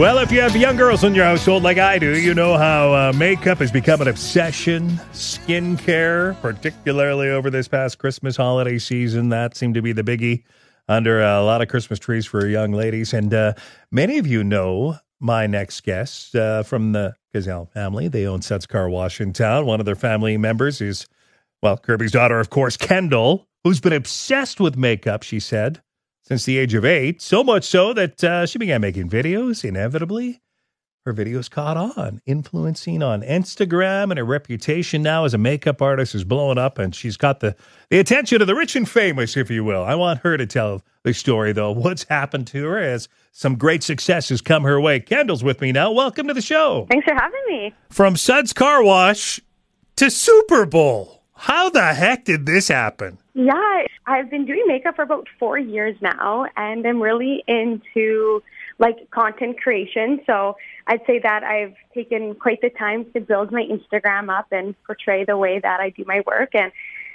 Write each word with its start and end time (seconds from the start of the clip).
Well, 0.00 0.16
if 0.16 0.32
you 0.32 0.40
have 0.40 0.56
young 0.56 0.76
girls 0.76 1.04
in 1.04 1.14
your 1.14 1.26
household 1.26 1.62
like 1.62 1.76
I 1.76 1.98
do, 1.98 2.18
you 2.18 2.32
know 2.32 2.56
how 2.56 2.94
uh, 2.94 3.12
makeup 3.12 3.58
has 3.58 3.70
become 3.70 4.00
an 4.00 4.08
obsession. 4.08 4.88
Skincare, 5.12 6.40
particularly 6.40 7.28
over 7.28 7.50
this 7.50 7.68
past 7.68 7.98
Christmas 7.98 8.34
holiday 8.34 8.78
season, 8.78 9.28
that 9.28 9.58
seemed 9.58 9.74
to 9.74 9.82
be 9.82 9.92
the 9.92 10.02
biggie 10.02 10.42
under 10.90 11.22
a 11.22 11.42
lot 11.42 11.62
of 11.62 11.68
Christmas 11.68 12.00
trees 12.00 12.26
for 12.26 12.46
young 12.46 12.72
ladies. 12.72 13.14
And 13.14 13.32
uh, 13.32 13.54
many 13.92 14.18
of 14.18 14.26
you 14.26 14.42
know 14.42 14.96
my 15.20 15.46
next 15.46 15.82
guest 15.84 16.34
uh, 16.34 16.64
from 16.64 16.92
the 16.92 17.14
Kazeil 17.32 17.70
family. 17.70 18.08
They 18.08 18.26
own 18.26 18.42
Suds 18.42 18.66
Car 18.66 18.88
Wash 18.88 19.20
in 19.20 19.32
town. 19.32 19.66
One 19.66 19.78
of 19.78 19.86
their 19.86 19.94
family 19.94 20.36
members 20.36 20.80
is, 20.80 21.06
well, 21.62 21.76
Kirby's 21.76 22.10
daughter, 22.10 22.40
of 22.40 22.50
course, 22.50 22.76
Kendal, 22.76 23.46
who's 23.62 23.80
been 23.80 23.92
obsessed 23.92 24.58
with 24.58 24.76
makeup, 24.76 25.22
she 25.22 25.38
said 25.38 25.80
since 26.24 26.44
the 26.44 26.58
age 26.58 26.74
of 26.74 26.84
eight, 26.84 27.20
so 27.20 27.42
much 27.42 27.64
so 27.64 27.92
that 27.92 28.22
uh, 28.22 28.46
she 28.46 28.58
began 28.58 28.80
making 28.80 29.08
videos. 29.08 29.64
Inevitably, 29.64 30.40
her 31.04 31.14
videos 31.14 31.50
caught 31.50 31.78
on, 31.78 32.20
influencing 32.26 33.02
on 33.02 33.22
Instagram, 33.22 34.10
and 34.10 34.18
her 34.18 34.24
reputation 34.24 35.02
now 35.02 35.24
as 35.24 35.32
a 35.32 35.38
makeup 35.38 35.80
artist 35.80 36.14
is 36.14 36.24
blowing 36.24 36.58
up, 36.58 36.78
and 36.78 36.94
she's 36.94 37.16
got 37.16 37.40
the, 37.40 37.56
the 37.88 37.98
attention 37.98 38.42
of 38.42 38.46
the 38.46 38.54
rich 38.54 38.76
and 38.76 38.86
famous, 38.88 39.34
if 39.34 39.50
you 39.50 39.64
will. 39.64 39.82
I 39.82 39.94
want 39.94 40.20
her 40.20 40.36
to 40.36 40.46
tell 40.46 40.82
the 41.02 41.14
story, 41.14 41.52
though, 41.52 41.70
what's 41.72 42.04
happened 42.04 42.46
to 42.48 42.64
her 42.66 42.78
as 42.78 43.08
some 43.32 43.56
great 43.56 43.82
successes 43.82 44.42
come 44.42 44.64
her 44.64 44.78
way. 44.78 45.00
Kendal's 45.00 45.42
with 45.42 45.62
me 45.62 45.72
now. 45.72 45.90
Welcome 45.90 46.28
to 46.28 46.34
the 46.34 46.42
show. 46.42 46.86
Thanks 46.90 47.06
for 47.06 47.14
having 47.14 47.40
me. 47.48 47.74
From 47.88 48.14
Suds 48.16 48.52
Car 48.52 48.82
Wash 48.82 49.40
to 49.96 50.10
Super 50.10 50.66
Bowl. 50.66 51.22
How 51.34 51.70
the 51.70 51.94
heck 51.94 52.26
did 52.26 52.44
this 52.44 52.68
happen? 52.68 53.16
Yeah, 53.32 53.84
I've 54.06 54.30
been 54.30 54.44
doing 54.44 54.64
makeup 54.66 54.96
for 54.96 55.02
about 55.02 55.28
four 55.38 55.58
years 55.58 55.96
now, 56.02 56.44
and 56.58 56.86
I'm 56.86 57.00
really 57.00 57.42
into 57.48 58.42
like 58.78 59.10
content 59.10 59.60
creation. 59.60 60.20
So 60.26 60.56
I'd 60.86 61.00
say 61.06 61.20
that 61.22 61.42
I've 61.42 61.74
taken 61.94 62.34
quite 62.34 62.60
the 62.60 62.70
time 62.70 63.10
to 63.12 63.20
build 63.20 63.52
my 63.52 63.62
Instagram 63.62 64.36
up 64.36 64.46
and 64.50 64.74
portray 64.84 65.24
the 65.24 65.36
way 65.36 65.60
that 65.60 65.80
I 65.80 65.90
do 65.90 66.04
my 66.06 66.22
work. 66.26 66.50
And 66.54 66.72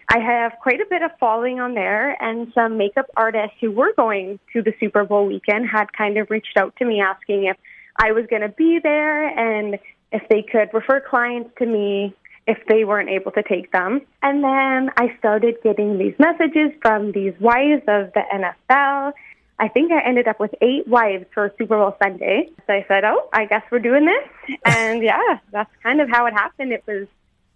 I 0.09 0.19
have 0.19 0.53
quite 0.61 0.79
a 0.81 0.85
bit 0.89 1.01
of 1.01 1.11
following 1.19 1.59
on 1.59 1.73
there, 1.73 2.15
and 2.21 2.51
some 2.53 2.77
makeup 2.77 3.07
artists 3.17 3.57
who 3.59 3.71
were 3.71 3.93
going 3.95 4.39
to 4.53 4.61
the 4.61 4.73
Super 4.79 5.03
Bowl 5.03 5.25
weekend 5.25 5.67
had 5.67 5.91
kind 5.93 6.17
of 6.17 6.29
reached 6.29 6.57
out 6.57 6.75
to 6.77 6.85
me 6.85 7.01
asking 7.01 7.45
if 7.45 7.57
I 7.97 8.11
was 8.11 8.25
going 8.29 8.43
to 8.43 8.49
be 8.49 8.79
there 8.81 9.27
and 9.27 9.79
if 10.11 10.21
they 10.29 10.43
could 10.43 10.69
refer 10.73 11.01
clients 11.01 11.49
to 11.57 11.65
me 11.65 12.15
if 12.47 12.59
they 12.67 12.83
weren't 12.83 13.09
able 13.09 13.31
to 13.31 13.43
take 13.43 13.71
them. 13.71 14.01
And 14.21 14.43
then 14.43 14.91
I 14.97 15.15
started 15.17 15.55
getting 15.63 15.97
these 15.97 16.13
messages 16.19 16.71
from 16.81 17.11
these 17.11 17.33
wives 17.39 17.81
of 17.87 18.13
the 18.13 18.21
NFL. 18.31 19.13
I 19.57 19.69
think 19.69 19.91
I 19.91 20.01
ended 20.01 20.27
up 20.27 20.39
with 20.39 20.53
eight 20.61 20.87
wives 20.87 21.25
for 21.33 21.53
Super 21.57 21.77
Bowl 21.77 21.95
Sunday. 22.01 22.49
So 22.67 22.73
I 22.73 22.85
said, 22.87 23.05
oh, 23.05 23.29
I 23.31 23.45
guess 23.45 23.63
we're 23.71 23.79
doing 23.79 24.05
this. 24.05 24.57
And 24.65 25.01
yeah, 25.01 25.39
that's 25.51 25.71
kind 25.81 26.01
of 26.01 26.09
how 26.09 26.27
it 26.27 26.33
happened. 26.33 26.71
It 26.71 26.83
was 26.87 27.07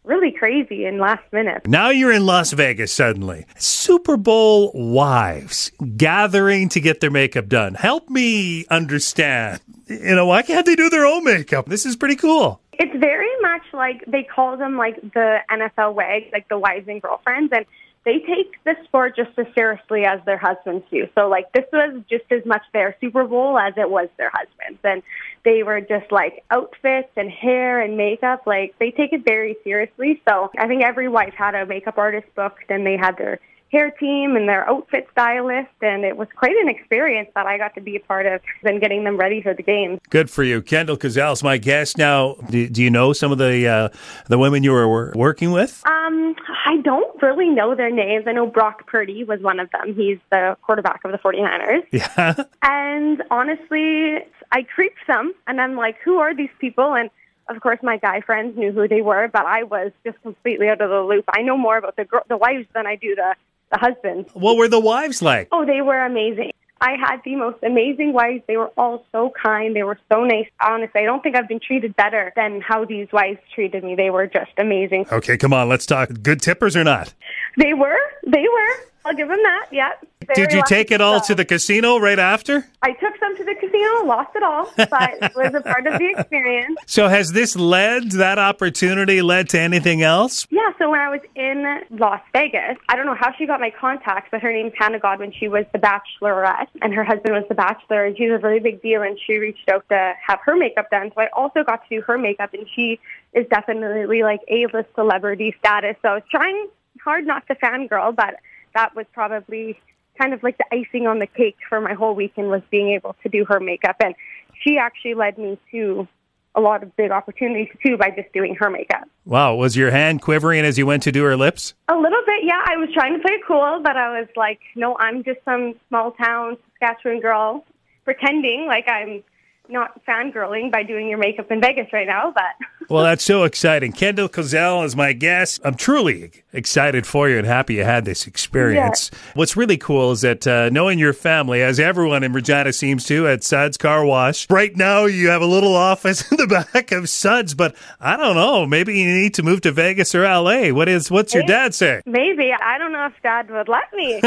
really 0.03 0.31
crazy 0.31 0.85
in 0.85 0.97
last 0.97 1.23
minute. 1.31 1.67
Now 1.67 1.89
you're 1.89 2.11
in 2.11 2.25
Las 2.25 2.51
Vegas 2.51 2.91
suddenly. 2.91 3.45
Super 3.57 4.17
Bowl 4.17 4.71
wives 4.73 5.71
gathering 5.97 6.69
to 6.69 6.79
get 6.79 6.99
their 6.99 7.11
makeup 7.11 7.47
done. 7.47 7.75
Help 7.75 8.09
me 8.09 8.65
understand. 8.67 9.59
You 9.87 10.15
know, 10.15 10.25
why 10.25 10.41
can't 10.41 10.65
they 10.65 10.75
do 10.75 10.89
their 10.89 11.05
own 11.05 11.23
makeup? 11.23 11.67
This 11.67 11.85
is 11.85 11.95
pretty 11.95 12.15
cool. 12.15 12.59
It's 12.73 12.95
very 12.97 13.29
much 13.41 13.63
like 13.73 14.03
they 14.07 14.23
call 14.23 14.57
them 14.57 14.77
like 14.77 14.99
the 15.13 15.39
NFL 15.51 15.93
wags, 15.93 16.27
like 16.31 16.47
the 16.47 16.57
wives 16.57 16.87
and 16.87 17.01
girlfriends, 17.01 17.51
and 17.53 17.65
they 18.09 18.17
take 18.25 18.55
the 18.63 18.75
sport 18.85 19.15
just 19.15 19.37
as 19.37 19.45
seriously 19.53 20.03
as 20.03 20.19
their 20.25 20.37
husbands 20.37 20.83
do. 20.89 21.07
So 21.13 21.29
like 21.29 21.51
this 21.53 21.65
was 21.71 22.01
just 22.09 22.23
as 22.31 22.43
much 22.43 22.63
their 22.73 22.95
Super 22.99 23.25
Bowl 23.25 23.59
as 23.59 23.75
it 23.77 23.87
was 23.87 24.09
their 24.17 24.31
husbands, 24.33 24.79
and 24.83 25.03
they 25.45 25.61
were 25.61 25.79
just 25.79 26.11
like 26.11 26.43
outfits 26.49 27.11
and 27.15 27.29
hair 27.29 27.79
and 27.79 27.97
makeup. 27.97 28.47
Like 28.47 28.73
they 28.79 28.89
take 28.89 29.13
it 29.13 29.23
very 29.23 29.57
seriously. 29.63 30.21
So 30.27 30.49
I 30.57 30.67
think 30.67 30.81
every 30.81 31.07
wife 31.07 31.35
had 31.37 31.53
a 31.53 31.67
makeup 31.67 31.99
artist 31.99 32.25
booked, 32.35 32.71
and 32.71 32.83
they 32.83 32.97
had 32.97 33.15
their 33.17 33.39
hair 33.71 33.91
team 33.91 34.35
and 34.35 34.49
their 34.49 34.67
outfit 34.67 35.07
stylist 35.11 35.69
and 35.81 36.03
it 36.03 36.17
was 36.17 36.27
quite 36.35 36.55
an 36.57 36.69
experience 36.69 37.29
that 37.35 37.45
I 37.45 37.59
got 37.59 37.75
to 37.75 37.81
be 37.81 37.95
a 37.95 37.99
part 37.99 38.25
of 38.25 38.41
and 38.63 38.81
getting 38.81 39.03
them 39.03 39.15
ready 39.15 39.43
for 39.43 39.53
the 39.53 39.61
game. 39.61 39.99
Good 40.09 40.29
for 40.29 40.43
you. 40.43 40.61
Kendal 40.63 40.97
Kazeil's 40.97 41.43
my 41.43 41.57
guest. 41.57 41.95
Now, 41.95 42.33
do, 42.49 42.67
do 42.67 42.81
you 42.81 42.89
know 42.89 43.13
some 43.13 43.31
of 43.31 43.37
the 43.37 43.67
uh, 43.67 43.89
the 44.27 44.39
women 44.39 44.63
you 44.63 44.71
were 44.71 45.11
working 45.13 45.51
with? 45.51 45.83
Um, 45.85 46.35
I 46.69 46.77
don't 46.77 47.19
really 47.19 47.49
know 47.49 47.73
their 47.73 47.89
names. 47.89 48.25
I 48.27 48.31
know 48.31 48.45
Brock 48.45 48.85
Purdy 48.85 49.23
was 49.23 49.39
one 49.41 49.59
of 49.59 49.71
them. 49.71 49.95
He's 49.95 50.19
the 50.29 50.55
quarterback 50.61 51.01
of 51.03 51.11
the 51.11 51.17
49ers. 51.17 51.83
Yeah. 51.91 52.43
And 52.61 53.23
honestly, 53.31 54.19
I 54.51 54.61
creeped 54.75 55.07
them 55.07 55.33
and 55.47 55.59
I'm 55.59 55.75
like, 55.75 55.97
who 56.05 56.19
are 56.19 56.35
these 56.35 56.51
people? 56.59 56.93
And 56.93 57.09
of 57.47 57.59
course, 57.61 57.79
my 57.81 57.97
guy 57.97 58.21
friends 58.21 58.55
knew 58.55 58.71
who 58.71 58.87
they 58.87 59.01
were, 59.01 59.27
but 59.27 59.47
I 59.47 59.63
was 59.63 59.91
just 60.05 60.21
completely 60.21 60.69
out 60.69 60.79
of 60.79 60.91
the 60.91 61.01
loop. 61.01 61.25
I 61.33 61.41
know 61.41 61.57
more 61.57 61.77
about 61.77 61.95
the 61.95 62.05
the 62.27 62.37
wives 62.37 62.67
than 62.75 62.85
I 62.85 62.95
do 62.95 63.15
the 63.15 63.33
the 63.71 63.79
husbands. 63.79 64.29
What 64.33 64.57
were 64.57 64.67
the 64.67 64.79
wives 64.79 65.23
like? 65.23 65.47
Oh, 65.51 65.65
they 65.65 65.81
were 65.81 65.99
amazing. 65.99 66.51
I 66.81 66.91
had 66.91 67.17
the 67.25 67.35
most 67.35 67.57
amazing 67.63 68.13
wives. 68.13 68.43
They 68.47 68.57
were 68.57 68.71
all 68.77 69.05
so 69.11 69.31
kind. 69.41 69.75
They 69.75 69.83
were 69.83 69.99
so 70.11 70.23
nice. 70.23 70.47
Honestly, 70.61 71.01
I 71.01 71.03
don't 71.03 71.21
think 71.21 71.35
I've 71.35 71.47
been 71.47 71.59
treated 71.59 71.95
better 71.95 72.31
than 72.35 72.61
how 72.61 72.85
these 72.85 73.07
wives 73.11 73.39
treated 73.53 73.83
me. 73.83 73.95
They 73.95 74.09
were 74.09 74.27
just 74.27 74.51
amazing. 74.57 75.05
Okay, 75.11 75.37
come 75.37 75.53
on, 75.53 75.67
let's 75.67 75.85
talk. 75.85 76.09
Good 76.21 76.41
tippers 76.41 76.75
or 76.75 76.83
not? 76.83 77.13
They 77.57 77.73
were. 77.73 77.97
They 78.25 78.43
were. 78.43 78.85
I'll 79.05 79.15
give 79.15 79.27
them 79.27 79.39
that. 79.43 79.67
Yeah. 79.71 79.91
Did 80.35 80.51
you 80.51 80.61
take 80.67 80.91
it 80.91 81.01
all 81.01 81.21
to 81.21 81.35
the 81.35 81.45
casino 81.45 81.97
right 81.99 82.19
after? 82.19 82.65
I 82.81 82.91
took 82.93 83.13
some 83.19 83.35
to 83.37 83.43
the 83.43 83.55
casino, 83.55 84.05
lost 84.05 84.29
it 84.35 84.43
all, 84.43 84.71
but 84.77 85.17
it 85.21 85.35
was 85.35 85.53
a 85.53 85.61
part 85.61 85.87
of 85.87 85.99
the 85.99 86.13
experience. 86.17 86.77
So 86.85 87.07
has 87.07 87.31
this 87.31 87.55
led 87.55 88.11
that 88.11 88.39
opportunity 88.39 89.21
led 89.21 89.49
to 89.49 89.59
anything 89.59 90.01
else? 90.01 90.47
Yeah, 90.49 90.71
so 90.77 90.89
when 90.89 90.99
I 90.99 91.09
was 91.09 91.21
in 91.35 91.97
Las 91.97 92.21
Vegas, 92.33 92.77
I 92.87 92.95
don't 92.95 93.05
know 93.05 93.15
how 93.19 93.33
she 93.37 93.45
got 93.45 93.59
my 93.59 93.71
contacts, 93.71 94.29
but 94.31 94.41
her 94.41 94.51
name's 94.51 94.73
Hannah 94.77 94.99
Godwin. 94.99 95.33
She 95.37 95.47
was 95.47 95.65
the 95.73 95.79
bachelorette, 95.79 96.67
and 96.81 96.93
her 96.93 97.03
husband 97.03 97.35
was 97.35 97.45
the 97.49 97.55
bachelor, 97.55 98.05
and 98.05 98.17
she's 98.17 98.31
a 98.31 98.37
really 98.37 98.59
big 98.59 98.81
deal, 98.81 99.01
and 99.01 99.19
she 99.25 99.37
reached 99.37 99.69
out 99.69 99.87
to 99.89 100.13
have 100.25 100.39
her 100.45 100.55
makeup 100.55 100.89
done. 100.89 101.11
So 101.15 101.21
I 101.21 101.27
also 101.33 101.63
got 101.63 101.87
to 101.87 101.95
do 101.97 102.01
her 102.01 102.17
makeup, 102.17 102.53
and 102.53 102.65
she 102.75 102.99
is 103.33 103.45
definitely 103.49 104.23
like 104.23 104.39
A-list 104.47 104.89
celebrity 104.95 105.55
status. 105.59 105.95
So 106.01 106.09
I 106.09 106.13
was 106.15 106.23
trying 106.31 106.67
hard 107.03 107.25
not 107.25 107.47
to 107.47 107.55
fangirl, 107.55 108.15
but 108.15 108.35
that 108.73 108.95
was 108.95 109.05
probably 109.13 109.79
kind 110.19 110.33
of 110.33 110.43
like 110.43 110.57
the 110.57 110.65
icing 110.71 111.07
on 111.07 111.19
the 111.19 111.27
cake 111.27 111.57
for 111.67 111.79
my 111.81 111.93
whole 111.93 112.13
weekend 112.13 112.49
was 112.49 112.61
being 112.69 112.91
able 112.91 113.15
to 113.23 113.29
do 113.29 113.45
her 113.45 113.59
makeup. 113.59 113.95
And 114.03 114.15
she 114.63 114.77
actually 114.77 115.13
led 115.13 115.37
me 115.37 115.57
to 115.71 116.07
a 116.55 116.61
lot 116.61 116.83
of 116.83 116.95
big 116.95 117.11
opportunities 117.11 117.69
too 117.85 117.97
by 117.97 118.09
just 118.09 118.31
doing 118.33 118.55
her 118.55 118.69
makeup. 118.69 119.07
Wow, 119.25 119.55
was 119.55 119.75
your 119.75 119.91
hand 119.91 120.21
quivering 120.21 120.65
as 120.65 120.77
you 120.77 120.85
went 120.85 121.03
to 121.03 121.11
do 121.11 121.23
her 121.23 121.37
lips? 121.37 121.73
A 121.87 121.95
little 121.95 122.21
bit, 122.25 122.43
yeah. 122.43 122.61
I 122.65 122.75
was 122.77 122.89
trying 122.93 123.13
to 123.13 123.19
play 123.19 123.39
cool, 123.47 123.81
but 123.83 123.95
I 123.95 124.19
was 124.19 124.27
like, 124.35 124.59
no, 124.75 124.97
I'm 124.99 125.23
just 125.23 125.39
some 125.45 125.75
small 125.87 126.11
town 126.11 126.57
Saskatchewan 126.79 127.21
girl 127.21 127.63
pretending 128.03 128.65
like 128.67 128.87
I'm 128.87 129.23
not 129.69 130.03
fangirling 130.05 130.71
by 130.71 130.83
doing 130.83 131.07
your 131.07 131.17
makeup 131.17 131.51
in 131.51 131.61
Vegas 131.61 131.91
right 131.93 132.07
now, 132.07 132.31
but 132.33 132.43
Well, 132.89 133.03
that's 133.03 133.23
so 133.23 133.43
exciting. 133.43 133.91
Kendal 133.91 134.27
Kazeil 134.27 134.83
is 134.83 134.95
my 134.95 135.13
guest. 135.13 135.61
I'm 135.63 135.75
truly 135.75 136.31
excited 136.51 137.05
for 137.05 137.29
you 137.29 137.37
and 137.37 137.45
happy 137.45 137.75
you 137.75 137.83
had 137.83 138.03
this 138.03 138.25
experience. 138.25 139.11
What's 139.35 139.55
really 139.55 139.77
cool 139.77 140.11
is 140.11 140.21
that 140.21 140.47
uh, 140.47 140.69
knowing 140.69 140.97
your 140.97 141.13
family, 141.13 141.61
as 141.61 141.79
everyone 141.79 142.23
in 142.23 142.33
Regina 142.33 142.73
seems 142.73 143.05
to 143.05 143.27
at 143.27 143.43
Suds 143.43 143.77
Car 143.77 144.03
Wash, 144.03 144.49
right 144.49 144.75
now 144.75 145.05
you 145.05 145.29
have 145.29 145.43
a 145.43 145.45
little 145.45 145.75
office 145.75 146.31
in 146.31 146.37
the 146.37 146.65
back 146.73 146.91
of 146.91 147.09
Suds, 147.09 147.53
but 147.53 147.75
I 148.01 148.17
don't 148.17 148.35
know. 148.35 148.65
Maybe 148.65 148.97
you 148.97 149.05
need 149.05 149.35
to 149.35 149.43
move 149.43 149.61
to 149.61 149.71
Vegas 149.71 150.15
or 150.15 150.23
LA. 150.23 150.69
What 150.69 150.89
is? 150.89 151.11
What's 151.11 151.35
your 151.35 151.43
dad 151.43 151.75
saying? 151.75 152.01
maybe 152.07 152.51
I 152.59 152.79
don't 152.79 152.91
know 152.91 153.05
if 153.05 153.21
Dad 153.21 153.51
would 153.51 153.67
let 153.67 153.93
me. 153.93 154.19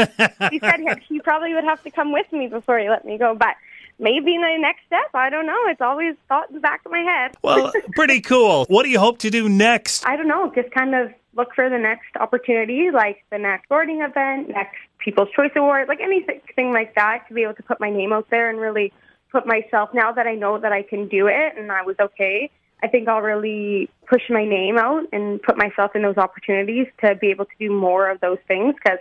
he 0.51 0.59
said 0.59 0.79
he 1.09 1.19
probably 1.19 1.53
would 1.53 1.65
have 1.65 1.83
to 1.83 1.91
come 1.91 2.13
with 2.13 2.31
me 2.31 2.47
before 2.47 2.79
he 2.79 2.89
let 2.89 3.03
me 3.03 3.17
go, 3.17 3.35
but 3.35 3.55
maybe 3.99 4.37
my 4.37 4.57
next 4.59 4.85
step. 4.87 5.09
I 5.13 5.29
don't 5.29 5.45
know. 5.45 5.59
It's 5.67 5.81
always 5.81 6.15
thought 6.27 6.49
in 6.49 6.55
the 6.55 6.61
back 6.61 6.81
of 6.85 6.91
my 6.91 6.99
head. 6.99 7.35
Well, 7.41 7.71
pretty 7.93 8.21
cool. 8.21 8.65
What 8.67 8.83
do 8.83 8.89
you 8.89 8.99
hope 8.99 9.19
to 9.19 9.29
do 9.29 9.49
next? 9.49 10.05
I 10.05 10.15
don't 10.15 10.27
know, 10.27 10.51
just 10.53 10.71
kind 10.71 10.95
of 10.95 11.11
look 11.35 11.49
for 11.55 11.69
the 11.69 11.79
next 11.79 12.15
opportunity, 12.19 12.91
like 12.91 13.23
the 13.31 13.37
next 13.37 13.65
sporting 13.65 14.01
event, 14.01 14.49
next 14.49 14.77
People's 14.99 15.29
Choice 15.35 15.51
Award, 15.55 15.87
like 15.87 15.99
anything 15.99 16.71
like 16.71 16.95
that, 16.95 17.25
to 17.27 17.33
be 17.33 17.43
able 17.43 17.55
to 17.55 17.63
put 17.63 17.79
my 17.79 17.89
name 17.89 18.13
out 18.13 18.27
there 18.29 18.49
and 18.49 18.59
really 18.59 18.93
put 19.31 19.47
myself, 19.47 19.89
now 19.93 20.11
that 20.11 20.27
I 20.27 20.35
know 20.35 20.59
that 20.59 20.71
I 20.71 20.83
can 20.83 21.07
do 21.07 21.27
it 21.27 21.57
and 21.57 21.71
I 21.71 21.81
was 21.81 21.95
okay, 21.99 22.51
I 22.83 22.87
think 22.87 23.07
I'll 23.07 23.21
really 23.21 23.89
push 24.07 24.21
my 24.29 24.45
name 24.45 24.77
out 24.77 25.07
and 25.11 25.41
put 25.41 25.57
myself 25.57 25.95
in 25.95 26.03
those 26.03 26.17
opportunities 26.17 26.85
to 27.03 27.15
be 27.15 27.31
able 27.31 27.45
to 27.45 27.51
do 27.59 27.71
more 27.71 28.09
of 28.09 28.19
those 28.21 28.37
things 28.47 28.75
because 28.75 28.99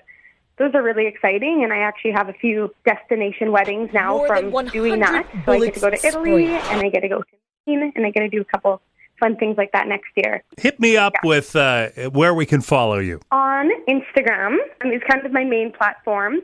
those 0.59 0.75
are 0.75 0.83
really 0.83 1.07
exciting. 1.07 1.63
And 1.65 1.73
I 1.73 1.79
actually 1.79 2.13
have 2.13 2.29
a 2.29 2.33
few 2.35 2.75
destination 2.85 3.53
weddings 3.53 3.91
now 3.93 4.19
More 4.19 4.27
from 4.29 4.67
doing 4.67 5.01
that. 5.01 5.27
So 5.47 5.53
I 5.53 5.59
get 5.61 5.75
to 5.75 5.81
go 5.81 5.91
to 5.91 6.07
Italy 6.07 6.47
sprayed. 6.47 6.63
and 6.71 6.81
I 6.81 6.89
get 6.89 7.01
to 7.01 7.09
go 7.09 7.19
to 7.23 7.37
Spain 7.65 7.93
and 7.95 8.07
I 8.07 8.11
get 8.11 8.21
to 8.21 8.29
do 8.29 8.41
a 8.41 8.45
couple 8.45 8.81
fun 9.19 9.37
things 9.37 9.57
like 9.57 9.73
that 9.73 9.87
next 9.87 10.11
year. 10.17 10.43
Hit 10.59 10.81
me 10.81 10.97
up 10.97 11.15
with 11.23 11.55
uh, 11.55 11.89
where 12.11 12.35
we 12.35 12.45
can 12.45 12.61
follow 12.61 12.99
you. 12.99 13.21
On 13.31 13.71
Instagram 13.89 14.57
um, 14.85 14.91
is 14.91 15.01
kind 15.09 15.25
of 15.25 15.33
my 15.33 15.45
main 15.45 15.73
platform, 15.73 16.41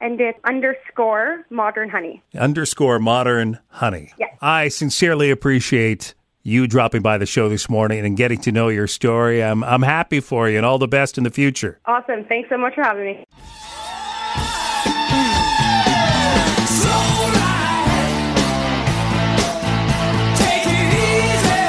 and 0.00 0.20
it's 0.20 0.38
underscore 0.44 1.44
modern 1.50 1.88
honey. 1.90 2.22
underscore 2.38 2.98
modern 3.00 3.58
honey. 3.68 4.12
Yes. 4.18 4.36
I 4.40 4.68
sincerely 4.68 5.30
appreciate 5.30 6.14
you 6.42 6.66
dropping 6.66 7.02
by 7.02 7.18
the 7.18 7.26
show 7.26 7.48
this 7.48 7.68
morning 7.68 8.04
and 8.04 8.16
getting 8.16 8.40
to 8.40 8.52
know 8.52 8.68
your 8.68 8.86
story. 8.86 9.42
I'm 9.42 9.62
I'm 9.64 9.82
happy 9.82 10.20
for 10.20 10.48
you 10.48 10.56
and 10.56 10.66
all 10.66 10.78
the 10.78 10.88
best 10.88 11.18
in 11.18 11.24
the 11.24 11.30
future. 11.30 11.78
Awesome. 11.86 12.24
Thanks 12.24 12.48
so 12.48 12.56
much 12.58 12.74
for 12.74 12.82
having 12.82 13.04
me. 13.04 13.24
Slow 16.66 16.90
ride. 17.34 18.36
Take 20.36 20.66
it 20.66 20.94
easy. 20.94 21.62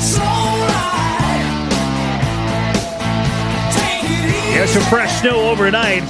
Slow 0.00 0.44
ride. 0.68 1.52
Take 3.72 4.04
it 4.04 4.26
easy. 4.28 4.54
Yeah, 4.58 4.66
some 4.66 4.82
fresh 4.84 5.20
snow 5.20 5.50
overnight. 5.50 6.02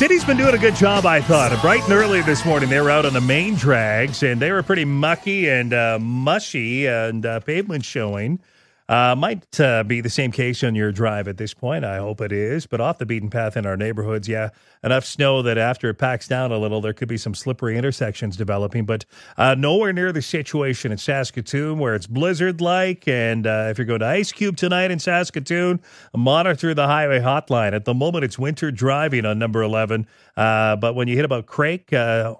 City's 0.00 0.24
been 0.24 0.38
doing 0.38 0.54
a 0.54 0.58
good 0.58 0.74
job, 0.76 1.04
I 1.04 1.20
thought. 1.20 1.52
Bright 1.60 1.82
and 1.82 1.92
early 1.92 2.22
this 2.22 2.46
morning, 2.46 2.70
they 2.70 2.80
were 2.80 2.90
out 2.90 3.04
on 3.04 3.12
the 3.12 3.20
main 3.20 3.54
drags, 3.54 4.22
and 4.22 4.40
they 4.40 4.50
were 4.50 4.62
pretty 4.62 4.86
mucky 4.86 5.46
and 5.46 5.74
uh, 5.74 5.98
mushy, 6.00 6.86
and 6.86 7.26
uh, 7.26 7.40
pavement 7.40 7.84
showing. 7.84 8.40
Uh, 8.90 9.14
might 9.14 9.60
uh, 9.60 9.84
be 9.84 10.00
the 10.00 10.10
same 10.10 10.32
case 10.32 10.64
on 10.64 10.74
your 10.74 10.90
drive 10.90 11.28
at 11.28 11.36
this 11.36 11.54
point. 11.54 11.84
I 11.84 11.98
hope 11.98 12.20
it 12.20 12.32
is. 12.32 12.66
But 12.66 12.80
off 12.80 12.98
the 12.98 13.06
beaten 13.06 13.30
path 13.30 13.56
in 13.56 13.64
our 13.64 13.76
neighborhoods, 13.76 14.26
yeah, 14.26 14.48
enough 14.82 15.04
snow 15.04 15.42
that 15.42 15.56
after 15.56 15.90
it 15.90 15.94
packs 15.94 16.26
down 16.26 16.50
a 16.50 16.58
little, 16.58 16.80
there 16.80 16.92
could 16.92 17.06
be 17.06 17.16
some 17.16 17.32
slippery 17.32 17.78
intersections 17.78 18.36
developing. 18.36 18.86
But 18.86 19.04
uh, 19.38 19.54
nowhere 19.54 19.92
near 19.92 20.10
the 20.10 20.22
situation 20.22 20.90
in 20.90 20.98
Saskatoon 20.98 21.78
where 21.78 21.94
it's 21.94 22.08
blizzard 22.08 22.60
like. 22.60 23.06
And 23.06 23.46
uh, 23.46 23.68
if 23.70 23.78
you're 23.78 23.84
going 23.84 24.00
to 24.00 24.06
Ice 24.06 24.32
Cube 24.32 24.56
tonight 24.56 24.90
in 24.90 24.98
Saskatoon, 24.98 25.80
monitor 26.12 26.74
the 26.74 26.88
highway 26.88 27.20
hotline. 27.20 27.74
At 27.74 27.84
the 27.84 27.94
moment, 27.94 28.24
it's 28.24 28.40
winter 28.40 28.72
driving 28.72 29.24
on 29.24 29.38
number 29.38 29.62
11. 29.62 30.04
Uh, 30.36 30.74
but 30.74 30.96
when 30.96 31.06
you 31.06 31.14
hit 31.14 31.24
about 31.24 31.46
Craik, 31.46 31.92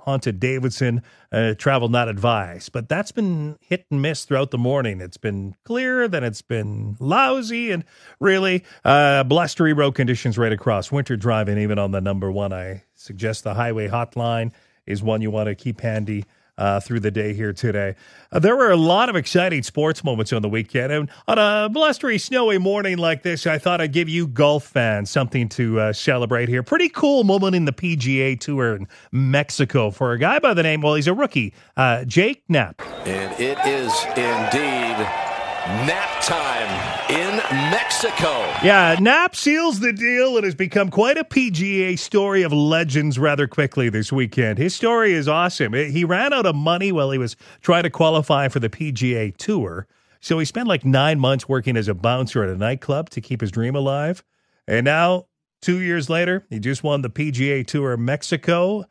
onto 0.04 0.32
Davidson, 0.32 1.02
uh, 1.32 1.54
travel 1.54 1.88
not 1.88 2.08
advised. 2.08 2.72
But 2.72 2.88
that's 2.88 3.12
been 3.12 3.56
hit 3.60 3.86
and 3.90 4.02
miss 4.02 4.24
throughout 4.24 4.50
the 4.50 4.58
morning. 4.58 5.00
It's 5.00 5.16
been 5.16 5.54
clear, 5.64 6.08
then 6.08 6.24
it's 6.24 6.39
been 6.42 6.96
lousy, 7.00 7.70
and 7.70 7.84
really 8.18 8.64
uh, 8.84 9.24
blustery 9.24 9.72
road 9.72 9.92
conditions 9.94 10.38
right 10.38 10.52
across. 10.52 10.90
Winter 10.92 11.16
driving, 11.16 11.58
even 11.58 11.78
on 11.78 11.90
the 11.90 12.00
number 12.00 12.30
one. 12.30 12.52
I 12.52 12.84
suggest 12.94 13.44
the 13.44 13.54
highway 13.54 13.88
hotline 13.88 14.52
is 14.86 15.02
one 15.02 15.20
you 15.20 15.30
want 15.30 15.48
to 15.48 15.54
keep 15.54 15.80
handy. 15.80 16.24
Uh, 16.58 16.78
through 16.78 17.00
the 17.00 17.10
day 17.10 17.32
here 17.32 17.54
today. 17.54 17.94
Uh, 18.30 18.38
there 18.38 18.54
were 18.54 18.70
a 18.70 18.76
lot 18.76 19.08
of 19.08 19.16
exciting 19.16 19.62
sports 19.62 20.04
moments 20.04 20.30
on 20.30 20.42
the 20.42 20.48
weekend. 20.48 20.92
And 20.92 21.10
on 21.26 21.38
a 21.38 21.70
blustery, 21.70 22.18
snowy 22.18 22.58
morning 22.58 22.98
like 22.98 23.22
this, 23.22 23.46
I 23.46 23.56
thought 23.56 23.80
I'd 23.80 23.94
give 23.94 24.10
you 24.10 24.26
golf 24.26 24.64
fans 24.64 25.08
something 25.08 25.48
to 25.50 25.80
uh, 25.80 25.92
celebrate 25.94 26.50
here. 26.50 26.62
Pretty 26.62 26.90
cool 26.90 27.24
moment 27.24 27.56
in 27.56 27.64
the 27.64 27.72
PGA 27.72 28.38
Tour 28.38 28.76
in 28.76 28.88
Mexico 29.10 29.90
for 29.90 30.12
a 30.12 30.18
guy 30.18 30.38
by 30.38 30.52
the 30.52 30.62
name, 30.62 30.82
well, 30.82 30.96
he's 30.96 31.06
a 31.06 31.14
rookie, 31.14 31.54
uh, 31.78 32.04
Jake 32.04 32.44
Knapp. 32.46 32.82
And 33.06 33.32
it 33.40 33.56
is 33.64 34.04
indeed 34.18 35.29
nap 35.66 36.22
time 36.22 37.10
in 37.10 37.36
Mexico. 37.70 38.30
Yeah, 38.64 38.96
Knapp 38.98 39.36
seals 39.36 39.80
the 39.80 39.92
deal 39.92 40.36
and 40.36 40.44
has 40.44 40.54
become 40.54 40.88
quite 40.88 41.18
a 41.18 41.24
PGA 41.24 41.98
story 41.98 42.42
of 42.42 42.52
legends 42.52 43.18
rather 43.18 43.46
quickly 43.46 43.88
this 43.90 44.10
weekend. 44.10 44.58
His 44.58 44.74
story 44.74 45.12
is 45.12 45.28
awesome. 45.28 45.74
He 45.74 46.04
ran 46.04 46.32
out 46.32 46.46
of 46.46 46.54
money 46.54 46.92
while 46.92 47.10
he 47.10 47.18
was 47.18 47.36
trying 47.60 47.82
to 47.82 47.90
qualify 47.90 48.48
for 48.48 48.58
the 48.58 48.70
PGA 48.70 49.36
Tour. 49.36 49.86
So 50.20 50.38
he 50.38 50.44
spent 50.44 50.66
like 50.66 50.84
nine 50.84 51.20
months 51.20 51.48
working 51.48 51.76
as 51.76 51.88
a 51.88 51.94
bouncer 51.94 52.42
at 52.42 52.50
a 52.50 52.56
nightclub 52.56 53.10
to 53.10 53.20
keep 53.20 53.40
his 53.40 53.50
dream 53.50 53.74
alive. 53.74 54.24
And 54.66 54.84
now, 54.84 55.26
two 55.60 55.80
years 55.80 56.08
later, 56.08 56.46
he 56.48 56.58
just 56.58 56.82
won 56.82 57.02
the 57.02 57.10
PGA 57.10 57.66
Tour 57.66 57.92
of 57.92 58.00
Mexico 58.00 58.84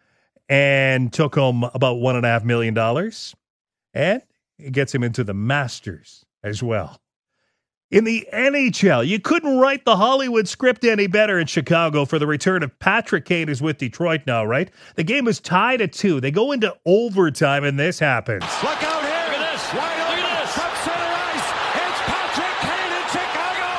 and 0.47 1.11
took 1.11 1.35
home 1.35 1.63
about 1.73 1.95
one 1.95 2.15
and 2.15 2.25
a 2.25 2.29
half 2.29 2.43
million 2.43 2.73
dollars. 2.73 3.35
And 3.93 4.21
it 4.57 4.71
gets 4.71 4.93
him 4.93 5.03
into 5.03 5.23
the 5.23 5.33
Masters 5.33 6.25
as 6.43 6.61
well. 6.63 6.99
In 7.91 8.03
the 8.03 8.27
NHL, 8.31 9.07
you 9.07 9.19
couldn't 9.19 9.57
write 9.57 9.83
the 9.83 9.95
Hollywood 9.95 10.47
script 10.47 10.85
any 10.85 11.07
better 11.07 11.39
in 11.39 11.47
Chicago 11.47 12.05
for 12.05 12.19
the 12.19 12.27
return 12.27 12.61
of 12.61 12.77
Patrick 12.77 13.25
Kane, 13.25 13.49
is 13.49 13.63
with 13.63 13.79
Detroit 13.79 14.21
now, 14.27 14.45
right? 14.45 14.69
The 14.95 15.03
game 15.03 15.27
is 15.27 15.39
tied 15.39 15.81
at 15.81 15.91
two. 15.91 16.21
They 16.21 16.29
go 16.29 16.51
into 16.51 16.77
overtime, 16.85 17.63
and 17.63 17.79
this 17.79 17.97
happens. 17.97 18.43
Look 18.61 18.83
out 18.83 19.01
here. 19.01 19.09
Look 19.25 19.41
at 19.41 19.53
this. 19.53 19.73
Wide 19.73 19.99
open. 20.05 20.21
Look 20.21 20.29
at 20.29 20.45
this. 20.45 20.53
From 20.53 20.69
center 20.85 21.09
ice. 21.33 21.49
It's 21.81 22.01
Patrick 22.05 22.57
Kane 22.61 22.93
in 22.93 23.05
Chicago. 23.09 23.73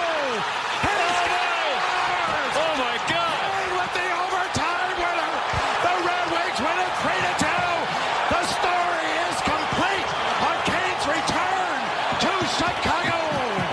And 0.90 0.98
he 0.98 1.10
scores. 1.22 2.50
Oh, 2.58 2.74
my 2.82 2.98
God. 3.06 3.30
Kane 3.46 3.78
with 3.78 3.94
the 3.94 4.10
overtime 4.26 4.90
winner. 4.98 5.32
The 5.86 5.94
Red 6.02 6.26
Wings 6.34 6.58
win 6.58 6.78
it 6.82 6.94
3 6.98 7.14
to 7.14 7.34
2. 7.46 7.46
The 7.46 8.42
story 8.58 9.06
is 9.30 9.38
complete 9.46 10.08
on 10.50 10.58
Kane's 10.66 11.06
return 11.06 11.78
to 12.26 12.32
Chicago. 12.58 13.22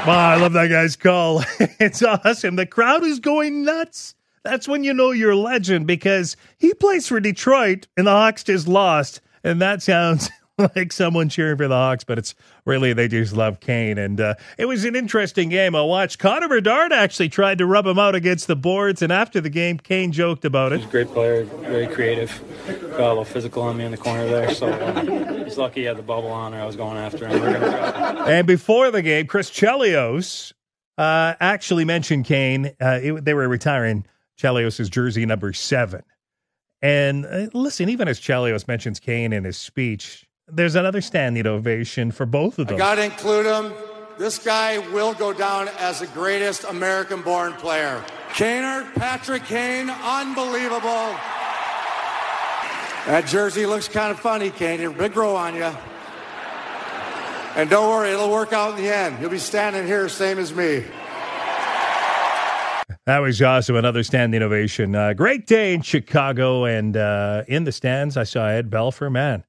Wow, 0.07 0.30
I 0.30 0.36
love 0.38 0.54
that 0.54 0.69
guy's 0.69 0.95
call. 0.95 1.44
it's 1.59 2.01
awesome. 2.01 2.56
The 2.56 2.65
crowd 2.65 3.04
is 3.04 3.19
going 3.19 3.65
nuts. 3.65 4.15
That's 4.42 4.65
when 4.65 4.86
you 4.86 4.94
know 4.94 5.12
you're 5.12 5.31
a 5.31 5.36
legend 5.36 5.86
because 5.86 6.38
he 6.57 6.74
plays 6.74 7.09
for 7.09 7.19
Detroit 7.19 7.88
and 7.98 8.07
the 8.07 8.12
Hawks 8.12 8.45
just 8.45 8.69
lost. 8.69 9.19
And 9.44 9.62
that 9.62 9.83
sounds 9.83 10.30
like 10.75 10.92
someone 10.92 11.30
cheering 11.30 11.57
for 11.57 11.68
the 11.68 11.75
Hawks, 11.75 12.04
but 12.04 12.18
it's 12.18 12.33
really 12.65 12.94
they 12.94 13.07
just 13.07 13.33
love 13.36 13.59
Kane. 13.59 13.98
And 13.98 14.19
uh, 14.19 14.33
it 14.57 14.65
was 14.65 14.86
an 14.86 14.95
interesting 14.95 15.50
game. 15.50 15.75
I 15.75 15.81
watched 15.81 16.18
Connor 16.19 16.48
Bedard 16.48 16.92
actually 16.92 17.30
tried 17.30 17.59
to 17.59 17.65
rub 17.65 17.86
him 17.86 18.00
out 18.00 18.15
against 18.15 18.48
the 18.48 18.56
boards. 18.56 19.01
And 19.01 19.12
after 19.12 19.39
the 19.39 19.50
game, 19.50 19.77
Kane 19.77 20.12
joked 20.12 20.45
about 20.45 20.74
it. 20.74 20.80
He's 20.80 20.88
a 20.88 20.92
great 20.92 21.09
player, 21.09 21.44
very 21.44 21.88
creative. 21.88 22.42
Got 22.92 23.00
a 23.00 23.07
little 23.09 23.25
physical 23.25 23.62
on 23.63 23.77
me 23.77 23.86
in 23.86 23.92
the 23.92 23.98
corner 23.98 24.25
there, 24.25 24.54
so 24.54 24.68
uh, 24.68 25.44
he's 25.44 25.57
lucky 25.57 25.81
he 25.81 25.86
had 25.86 25.98
the 25.98 26.01
bubble 26.04 26.30
on, 26.31 26.54
or 26.54 26.59
I 26.62 26.65
was 26.65 26.75
going 26.75 26.98
after 26.98 27.27
him. 27.27 27.44
And 28.27 28.48
before 28.48 28.89
the 28.89 29.01
game, 29.04 29.27
Chris 29.27 29.51
Chelios 29.51 30.54
uh, 30.98 31.36
actually 31.39 31.86
mentioned 31.86 32.25
Kane. 32.25 32.71
Uh, 32.81 33.00
it- 33.04 33.25
they 33.25 33.33
were 33.36 33.48
retiring 33.48 34.06
Chelios' 34.39 34.89
jersey 34.89 35.25
number 35.27 35.54
seven. 35.54 36.01
And 36.81 37.25
uh, 37.25 37.48
listen, 37.54 37.89
even 37.89 38.07
as 38.07 38.19
Chelios 38.19 38.68
mentions 38.68 39.00
Kane 39.00 39.33
in 39.33 39.44
his 39.44 39.57
speech, 39.57 40.27
there's 40.49 40.75
another 40.75 41.01
standing 41.01 41.45
ovation 41.45 42.11
for 42.11 42.25
both 42.25 42.59
of 42.59 42.68
them. 42.68 42.75
You 42.75 42.80
Got 42.80 42.95
to 42.95 43.04
include 43.06 43.45
him. 43.45 43.73
This 44.18 44.39
guy 44.39 44.80
will 44.94 45.13
go 45.13 45.31
down 45.31 45.69
as 45.80 45.99
the 45.99 46.07
greatest 46.07 46.63
American 46.63 47.21
born 47.21 47.54
player. 47.54 48.04
Kaner, 48.30 48.92
Patrick 48.95 49.44
Kane, 49.45 49.89
unbelievable. 49.89 51.16
That 53.06 53.25
jersey 53.27 53.66
looks 53.66 53.87
kind 53.87 54.11
of 54.11 54.19
funny, 54.19 54.49
Kane. 54.49 54.92
Big 54.94 55.13
grow 55.13 55.35
on 55.35 55.56
you. 55.56 55.71
And 57.56 57.69
don't 57.69 57.89
worry, 57.89 58.11
it'll 58.11 58.31
work 58.31 58.54
out 58.54 58.77
in 58.77 58.83
the 58.83 58.94
end. 58.94 59.18
You'll 59.21 59.30
be 59.30 59.37
standing 59.37 59.85
here 59.85 60.09
same 60.09 60.39
as 60.39 60.54
me. 60.54 60.83
That 63.06 63.19
was 63.19 63.42
awesome. 63.42 63.77
Another 63.77 64.04
standing 64.04 64.42
ovation. 64.42 64.94
Uh, 64.94 65.13
great 65.13 65.47
day 65.47 65.73
in 65.73 65.81
Chicago. 65.81 66.66
And 66.66 66.97
uh, 66.97 67.45
in 67.47 67.63
the 67.63 67.71
stands, 67.71 68.18
I 68.18 68.23
saw 68.23 68.47
Ed 68.47 68.69
Belfour. 68.69 69.09
Man, 69.09 69.45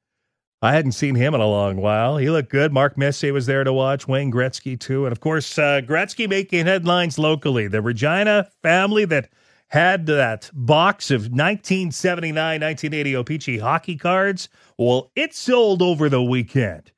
I 0.60 0.72
hadn't 0.72 0.92
seen 0.92 1.14
him 1.14 1.34
in 1.34 1.40
a 1.40 1.46
long 1.46 1.76
while. 1.76 2.16
He 2.16 2.30
looked 2.30 2.50
good. 2.50 2.72
Mark 2.72 2.98
Messier 2.98 3.32
was 3.32 3.46
there 3.46 3.62
to 3.62 3.72
watch. 3.72 4.08
Wayne 4.08 4.32
Gretzky, 4.32 4.78
too. 4.78 5.06
And 5.06 5.12
of 5.12 5.20
course, 5.20 5.56
uh, 5.56 5.82
Gretzky 5.84 6.28
making 6.28 6.66
headlines 6.66 7.16
locally. 7.16 7.68
The 7.68 7.80
Regina 7.80 8.48
family 8.62 9.04
that 9.04 9.30
had 9.68 10.06
that 10.06 10.50
box 10.52 11.10
of 11.10 11.30
1979 11.30 12.60
1980 12.60 13.16
O-Pee-Chee 13.16 13.58
hockey 13.58 13.96
cards. 13.96 14.48
Well, 14.78 15.12
it 15.14 15.34
sold 15.34 15.80
over 15.80 16.08
the 16.08 16.22
weekend. 16.22 16.90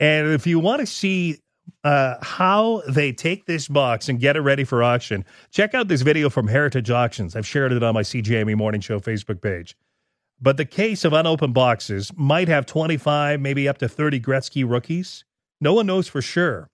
And 0.00 0.28
if 0.32 0.46
you 0.46 0.58
want 0.58 0.80
to 0.80 0.86
see 0.86 1.38
uh, 1.84 2.16
how 2.20 2.82
they 2.88 3.12
take 3.12 3.46
this 3.46 3.68
box 3.68 4.08
and 4.08 4.18
get 4.18 4.36
it 4.36 4.40
ready 4.40 4.64
for 4.64 4.82
auction, 4.82 5.24
check 5.52 5.74
out 5.74 5.86
this 5.86 6.02
video 6.02 6.30
from 6.30 6.48
Heritage 6.48 6.90
Auctions. 6.90 7.36
I've 7.36 7.46
shared 7.46 7.72
it 7.72 7.82
on 7.82 7.94
my 7.94 8.02
CJME 8.02 8.56
Morning 8.56 8.80
Show 8.80 8.98
Facebook 8.98 9.40
page. 9.40 9.76
But 10.40 10.56
the 10.56 10.64
case 10.64 11.04
of 11.04 11.12
unopened 11.12 11.54
boxes 11.54 12.12
might 12.16 12.48
have 12.48 12.66
25, 12.66 13.40
maybe 13.40 13.68
up 13.68 13.78
to 13.78 13.88
30 13.88 14.20
Gretzky 14.20 14.68
rookies. 14.68 15.24
No 15.60 15.72
one 15.74 15.86
knows 15.86 16.08
for 16.08 16.20
sure. 16.20 16.70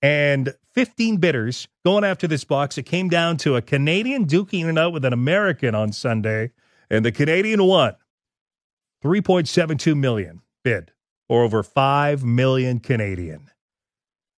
And 0.00 0.54
15 0.74 1.18
bidders 1.18 1.68
going 1.84 2.04
after 2.04 2.26
this 2.26 2.44
box. 2.44 2.76
It 2.76 2.84
came 2.84 3.08
down 3.08 3.36
to 3.38 3.56
a 3.56 3.62
Canadian 3.62 4.26
duking 4.26 4.68
it 4.68 4.78
out 4.78 4.92
with 4.92 5.04
an 5.04 5.12
American 5.12 5.74
on 5.74 5.92
Sunday, 5.92 6.50
and 6.90 7.04
the 7.04 7.12
Canadian 7.12 7.64
won 7.64 7.94
3.72 9.02 9.96
million 9.96 10.42
bid, 10.62 10.92
or 11.28 11.42
over 11.42 11.62
5 11.62 12.24
million 12.24 12.80
Canadian. 12.80 13.50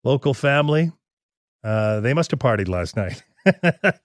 Local 0.04 0.34
family, 0.34 0.92
uh, 1.64 2.00
they 2.00 2.14
must 2.14 2.30
have 2.30 2.40
partied 2.40 2.68
last 2.68 2.96
night. 2.96 3.22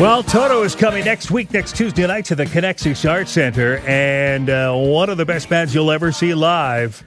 Well, 0.00 0.22
Toto 0.22 0.62
is 0.64 0.74
coming 0.74 1.04
next 1.04 1.30
week, 1.30 1.52
next 1.52 1.76
Tuesday 1.76 2.06
night, 2.06 2.24
to 2.26 2.34
the 2.34 2.44
Conexus 2.44 3.08
Art 3.08 3.26
Center, 3.26 3.78
and 3.86 4.50
uh, 4.50 4.74
one 4.74 5.08
of 5.08 5.16
the 5.18 5.24
best 5.24 5.48
bands 5.48 5.74
you'll 5.74 5.90
ever 5.90 6.12
see 6.12 6.34
live. 6.34 7.02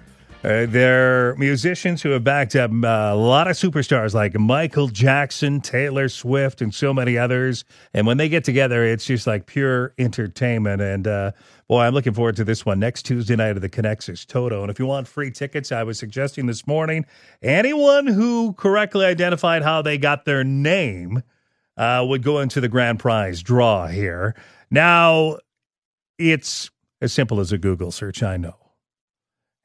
Uh, 0.48 0.66
they're 0.66 1.36
musicians 1.36 2.02
who 2.02 2.12
have 2.12 2.24
backed 2.24 2.56
up 2.56 2.72
uh, 2.72 2.88
a 2.88 3.16
lot 3.18 3.50
of 3.50 3.58
superstars 3.58 4.14
like 4.14 4.34
Michael 4.40 4.88
Jackson, 4.88 5.60
Taylor 5.60 6.08
Swift, 6.08 6.62
and 6.62 6.74
so 6.74 6.94
many 6.94 7.18
others. 7.18 7.66
And 7.94 8.08
when 8.08 8.16
they 8.16 8.30
get 8.30 8.46
together, 8.46 8.86
it's 8.86 9.04
just 9.04 9.28
like 9.28 9.46
pure 9.46 9.94
entertainment. 9.98 10.82
And 10.82 11.06
uh, 11.06 11.32
boy, 11.68 11.82
I'm 11.82 11.94
looking 11.94 12.14
forward 12.14 12.38
to 12.38 12.46
this 12.46 12.66
one 12.66 12.80
next 12.80 13.04
Tuesday 13.04 13.36
night 13.36 13.58
at 13.58 13.62
the 13.62 13.68
Conexus 13.68 14.26
Toto. 14.26 14.62
And 14.62 14.72
if 14.72 14.80
you 14.80 14.86
want 14.86 15.10
free 15.10 15.32
tickets, 15.32 15.74
I 15.74 15.84
was 15.84 16.00
suggesting 16.00 16.46
this 16.46 16.66
morning 16.66 17.06
anyone 17.42 18.08
who 18.08 18.54
correctly 18.54 19.06
identified 19.06 19.64
how 19.64 19.82
they 19.82 19.98
got 19.98 20.24
their 20.24 20.46
name 20.46 21.24
uh, 21.76 22.06
would 22.08 22.24
go 22.24 22.40
into 22.40 22.62
the 22.62 22.70
grand 22.70 23.00
prize 23.00 23.44
draw 23.44 23.88
here. 23.88 24.34
Now, 24.72 25.40
it's 26.18 26.70
as 27.02 27.12
simple 27.12 27.42
as 27.42 27.52
a 27.52 27.58
Google 27.58 27.92
search, 27.92 28.24
I 28.24 28.38
know. 28.38 28.67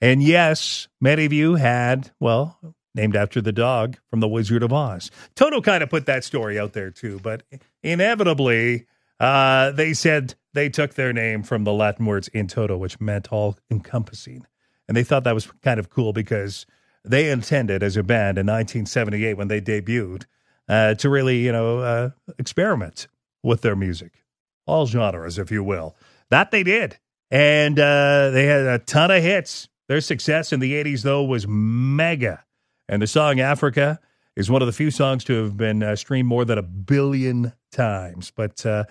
And 0.02 0.20
yes, 0.20 0.88
many 1.00 1.24
of 1.24 1.32
you 1.32 1.54
had, 1.54 2.10
well, 2.18 2.58
named 2.92 3.14
after 3.14 3.40
the 3.40 3.52
dog 3.52 3.96
from 4.10 4.18
The 4.18 4.26
Wizard 4.26 4.64
of 4.64 4.72
Oz. 4.72 5.12
Toto 5.36 5.60
kind 5.60 5.80
of 5.80 5.90
put 5.90 6.06
that 6.06 6.24
story 6.24 6.58
out 6.58 6.72
there 6.72 6.90
too, 6.90 7.20
but 7.22 7.44
inevitably, 7.84 8.86
uh, 9.20 9.70
they 9.70 9.94
said 9.94 10.34
they 10.54 10.68
took 10.68 10.94
their 10.94 11.12
name 11.12 11.44
from 11.44 11.62
the 11.62 11.72
Latin 11.72 12.04
words 12.04 12.26
in 12.28 12.48
toto, 12.48 12.76
which 12.76 13.00
meant 13.00 13.32
all 13.32 13.56
encompassing. 13.70 14.44
And 14.88 14.96
they 14.96 15.04
thought 15.04 15.22
that 15.22 15.36
was 15.36 15.46
kind 15.62 15.78
of 15.78 15.88
cool 15.88 16.12
because 16.12 16.66
they 17.04 17.30
intended 17.30 17.84
as 17.84 17.96
a 17.96 18.02
band 18.02 18.38
in 18.38 18.46
1978 18.46 19.34
when 19.34 19.46
they 19.46 19.60
debuted 19.60 20.24
uh, 20.68 20.94
to 20.94 21.08
really, 21.08 21.38
you 21.38 21.52
know, 21.52 21.78
uh, 21.78 22.10
experiment 22.40 23.06
with 23.44 23.60
their 23.60 23.76
music, 23.76 24.24
all 24.66 24.86
genres, 24.86 25.38
if 25.38 25.52
you 25.52 25.62
will. 25.62 25.94
That 26.30 26.50
they 26.50 26.64
did. 26.64 26.98
And 27.30 27.78
uh, 27.78 28.30
they 28.30 28.46
had 28.46 28.66
a 28.66 28.78
ton 28.80 29.12
of 29.12 29.22
hits. 29.22 29.68
Their 29.92 30.00
success 30.00 30.54
in 30.54 30.60
the 30.60 30.72
80s, 30.82 31.02
though, 31.02 31.22
was 31.22 31.46
mega. 31.46 32.42
And 32.88 33.02
the 33.02 33.06
song 33.06 33.40
Africa 33.40 34.00
is 34.36 34.50
one 34.50 34.62
of 34.62 34.66
the 34.66 34.72
few 34.72 34.90
songs 34.90 35.22
to 35.24 35.44
have 35.44 35.58
been 35.58 35.82
uh, 35.82 35.96
streamed 35.96 36.30
more 36.30 36.46
than 36.46 36.56
a 36.56 36.62
billion 36.62 37.52
times. 37.72 38.32
But 38.34 38.64
uh, 38.64 38.84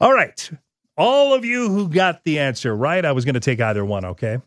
all 0.00 0.12
right, 0.12 0.50
all 0.96 1.34
of 1.34 1.44
you 1.44 1.68
who 1.68 1.88
got 1.88 2.24
the 2.24 2.40
answer 2.40 2.74
right, 2.74 3.04
I 3.04 3.12
was 3.12 3.24
going 3.24 3.34
to 3.34 3.40
take 3.40 3.60
either 3.60 3.84
one, 3.84 4.04
okay? 4.04 4.38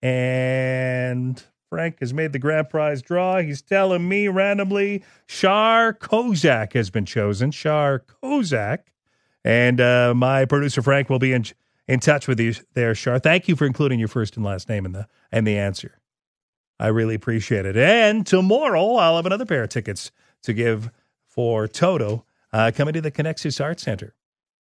And 0.00 1.42
Frank 1.68 2.00
has 2.00 2.14
made 2.14 2.32
the 2.32 2.38
grand 2.38 2.70
prize 2.70 3.02
draw. 3.02 3.42
He's 3.42 3.60
telling 3.60 4.08
me 4.08 4.28
randomly 4.28 5.04
Shar 5.26 5.92
Kozak 5.92 6.72
has 6.72 6.88
been 6.88 7.04
chosen. 7.04 7.50
Shar 7.50 8.02
Kozak. 8.24 8.78
And 9.44 9.78
uh, 9.78 10.14
my 10.16 10.46
producer 10.46 10.80
Frank 10.80 11.10
will 11.10 11.18
be 11.18 11.34
in 11.34 11.44
in 11.88 12.00
touch 12.00 12.28
with 12.28 12.38
you 12.38 12.54
there, 12.74 12.94
Shar. 12.94 13.18
Thank 13.18 13.48
you 13.48 13.56
for 13.56 13.66
including 13.66 13.98
your 13.98 14.08
first 14.08 14.36
and 14.36 14.44
last 14.44 14.68
name 14.68 14.84
in 14.84 14.92
the 14.92 15.08
and 15.32 15.46
the 15.46 15.56
answer. 15.56 15.98
I 16.78 16.88
really 16.88 17.14
appreciate 17.14 17.66
it. 17.66 17.76
And 17.76 18.24
tomorrow 18.24 18.94
I'll 18.94 19.16
have 19.16 19.26
another 19.26 19.46
pair 19.46 19.64
of 19.64 19.70
tickets 19.70 20.12
to 20.42 20.52
give 20.52 20.90
for 21.26 21.66
Toto 21.66 22.24
uh, 22.52 22.70
coming 22.74 22.94
to 22.94 23.00
the 23.00 23.10
Conexus 23.10 23.62
Art 23.62 23.80
Center 23.80 24.14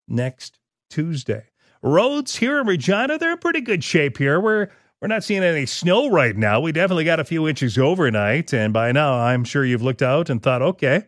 next 0.07 0.59
Tuesday. 0.89 1.47
Roads 1.81 2.37
here 2.37 2.61
in 2.61 2.67
Regina, 2.67 3.17
they're 3.17 3.33
in 3.33 3.37
pretty 3.39 3.61
good 3.61 3.83
shape 3.83 4.17
here. 4.17 4.39
We're 4.39 4.69
we're 5.01 5.09
not 5.09 5.23
seeing 5.23 5.43
any 5.43 5.65
snow 5.65 6.09
right 6.09 6.35
now. 6.35 6.61
We 6.61 6.71
definitely 6.71 7.03
got 7.03 7.19
a 7.19 7.25
few 7.25 7.47
inches 7.47 7.77
overnight, 7.77 8.53
and 8.53 8.71
by 8.71 8.91
now 8.91 9.19
I'm 9.19 9.43
sure 9.43 9.65
you've 9.65 9.81
looked 9.81 10.01
out 10.01 10.29
and 10.29 10.41
thought, 10.41 10.61
okay, 10.61 11.03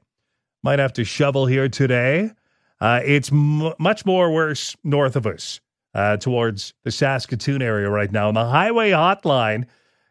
might 0.61 0.79
have 0.79 0.93
to 0.93 1.05
shovel 1.05 1.45
here 1.45 1.69
today. 1.69 2.31
Uh, 2.79 2.99
it's 3.03 3.31
m- 3.31 3.73
much 3.79 4.05
more 4.05 4.31
worse 4.31 4.75
north 4.83 5.15
of 5.15 5.25
us 5.25 5.61
uh, 5.97 6.15
towards 6.15 6.75
the 6.83 6.91
Saskatoon 6.91 7.61
area 7.63 7.89
right 7.89 8.11
now. 8.11 8.27
On 8.27 8.35
the 8.35 8.45
highway 8.45 8.91
hotline, 8.91 9.65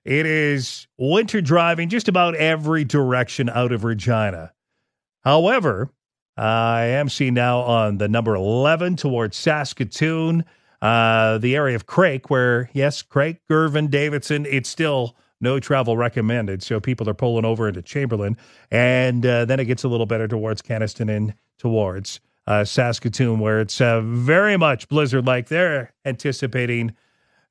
it 0.04 0.26
is 0.26 0.88
winter 0.98 1.40
driving 1.40 1.88
just 1.88 2.08
about 2.08 2.34
every 2.34 2.82
direction 2.82 3.48
out 3.48 3.70
of 3.70 3.84
Regina. 3.84 4.52
However, 5.22 5.92
I 6.36 6.82
am 6.82 7.08
seeing 7.08 7.34
now 7.34 7.60
on 7.60 7.98
the 7.98 8.08
number 8.08 8.34
11 8.34 8.96
towards 8.96 9.36
Saskatoon, 9.36 10.44
uh, 10.82 11.38
the 11.38 11.54
area 11.54 11.76
of 11.76 11.86
Craik, 11.86 12.30
where, 12.30 12.68
yes, 12.72 13.00
Craik, 13.02 13.38
Girvan, 13.48 13.86
Davidson, 13.86 14.44
it's 14.46 14.68
still 14.68 15.16
no 15.40 15.60
travel 15.60 15.96
recommended. 15.96 16.64
So 16.64 16.80
people 16.80 17.08
are 17.08 17.14
pulling 17.14 17.44
over 17.44 17.68
into 17.68 17.80
Chamberlain. 17.80 18.36
And 18.72 19.24
uh, 19.24 19.44
then 19.44 19.60
it 19.60 19.66
gets 19.66 19.84
a 19.84 19.88
little 19.88 20.06
better 20.06 20.26
towards 20.26 20.62
Kenaston 20.62 21.14
and 21.14 21.34
towards 21.58 22.18
uh, 22.46 22.64
Saskatoon, 22.64 23.40
where 23.40 23.60
it's 23.60 23.80
uh, 23.80 24.00
very 24.00 24.56
much 24.56 24.88
blizzard 24.88 25.26
like. 25.26 25.48
They're 25.48 25.92
anticipating 26.04 26.94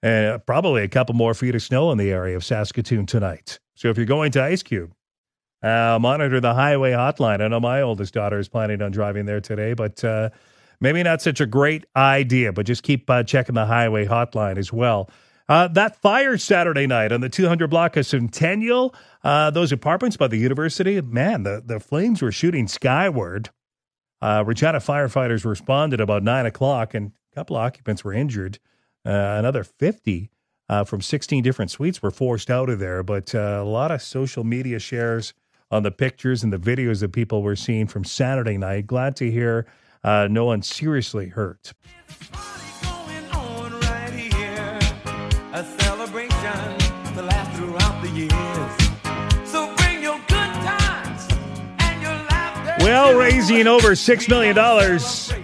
uh, 0.03 0.39
probably 0.45 0.83
a 0.83 0.87
couple 0.87 1.15
more 1.15 1.33
feet 1.33 1.55
of 1.55 1.61
snow 1.61 1.91
in 1.91 1.97
the 1.97 2.11
area 2.11 2.35
of 2.35 2.43
Saskatoon 2.43 3.05
tonight. 3.05 3.59
So 3.75 3.89
if 3.89 3.97
you're 3.97 4.05
going 4.05 4.31
to 4.33 4.43
Ice 4.43 4.63
Cube, 4.63 4.93
uh, 5.61 5.97
monitor 5.99 6.39
the 6.39 6.53
highway 6.53 6.91
hotline. 6.91 7.41
I 7.41 7.47
know 7.47 7.59
my 7.59 7.81
oldest 7.81 8.13
daughter 8.13 8.37
is 8.37 8.47
planning 8.47 8.81
on 8.81 8.91
driving 8.91 9.25
there 9.25 9.41
today, 9.41 9.73
but 9.73 10.03
uh, 10.03 10.29
maybe 10.79 11.01
not 11.01 11.21
such 11.21 11.41
a 11.41 11.45
great 11.45 11.85
idea. 11.95 12.53
But 12.53 12.67
just 12.67 12.83
keep 12.83 13.09
uh, 13.09 13.23
checking 13.23 13.55
the 13.55 13.65
highway 13.65 14.05
hotline 14.05 14.57
as 14.57 14.71
well. 14.71 15.09
Uh, 15.47 15.67
that 15.69 15.95
fire 16.01 16.37
Saturday 16.37 16.87
night 16.87 17.11
on 17.11 17.21
the 17.21 17.29
200 17.29 17.67
block 17.67 17.97
of 17.97 18.05
Centennial, 18.05 18.95
uh, 19.23 19.51
those 19.51 19.71
apartments 19.71 20.17
by 20.17 20.27
the 20.27 20.37
university, 20.37 20.99
man, 21.01 21.43
the, 21.43 21.61
the 21.63 21.79
flames 21.79 22.21
were 22.21 22.31
shooting 22.31 22.67
skyward. 22.67 23.49
Uh, 24.21 24.43
Regina 24.45 24.79
firefighters 24.79 25.45
responded 25.45 25.99
about 26.01 26.23
nine 26.23 26.45
o'clock, 26.45 26.93
and 26.93 27.11
a 27.31 27.35
couple 27.35 27.55
occupants 27.55 28.03
were 28.03 28.13
injured. 28.13 28.59
Uh, 29.05 29.35
another 29.37 29.63
50 29.63 30.31
uh, 30.67 30.83
from 30.83 31.01
16 31.01 31.43
different 31.43 31.71
suites 31.71 32.01
were 32.01 32.11
forced 32.11 32.49
out 32.49 32.69
of 32.69 32.79
there. 32.79 33.03
But 33.03 33.35
uh, 33.35 33.59
a 33.61 33.63
lot 33.63 33.91
of 33.91 34.01
social 34.01 34.43
media 34.43 34.79
shares 34.79 35.33
on 35.71 35.83
the 35.83 35.91
pictures 35.91 36.43
and 36.43 36.51
the 36.51 36.57
videos 36.57 37.01
that 37.01 37.11
people 37.11 37.41
were 37.41 37.55
seeing 37.55 37.87
from 37.87 38.03
Saturday 38.03 38.57
night. 38.57 38.87
Glad 38.87 39.15
to 39.17 39.31
hear 39.31 39.65
uh, 40.03 40.27
no 40.29 40.45
one 40.45 40.61
seriously 40.61 41.29
hurt. 41.29 41.73
Well, 52.85 53.17
raising 53.17 53.65
over 53.65 53.93
$6 53.93 54.29
million. 54.29 54.55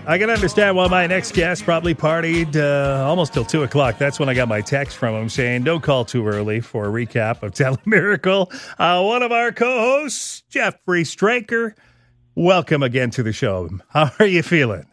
I 0.05 0.19
can 0.19 0.29
understand 0.29 0.75
why 0.75 0.87
my 0.89 1.07
next 1.07 1.33
guest 1.33 1.63
probably 1.63 1.95
partied 1.95 2.55
uh, 2.55 3.03
almost 3.03 3.33
till 3.33 3.43
2 3.43 3.63
o'clock. 3.63 3.97
That's 3.97 4.19
when 4.19 4.29
I 4.29 4.35
got 4.35 4.47
my 4.47 4.61
text 4.61 4.95
from 4.95 5.15
him 5.15 5.27
saying, 5.27 5.63
don't 5.63 5.81
call 5.81 6.05
too 6.05 6.27
early 6.27 6.59
for 6.59 6.85
a 6.85 6.89
recap 6.89 7.41
of 7.41 7.53
Telemiracle. 7.55 8.53
Uh, 8.77 9.03
one 9.03 9.23
of 9.23 9.31
our 9.31 9.51
co 9.51 9.79
hosts, 9.79 10.43
Jeffery 10.51 11.03
Straker. 11.03 11.75
Welcome 12.35 12.83
again 12.83 13.09
to 13.09 13.23
the 13.23 13.33
show. 13.33 13.71
How 13.89 14.11
are 14.19 14.27
you 14.27 14.43
feeling? 14.43 14.85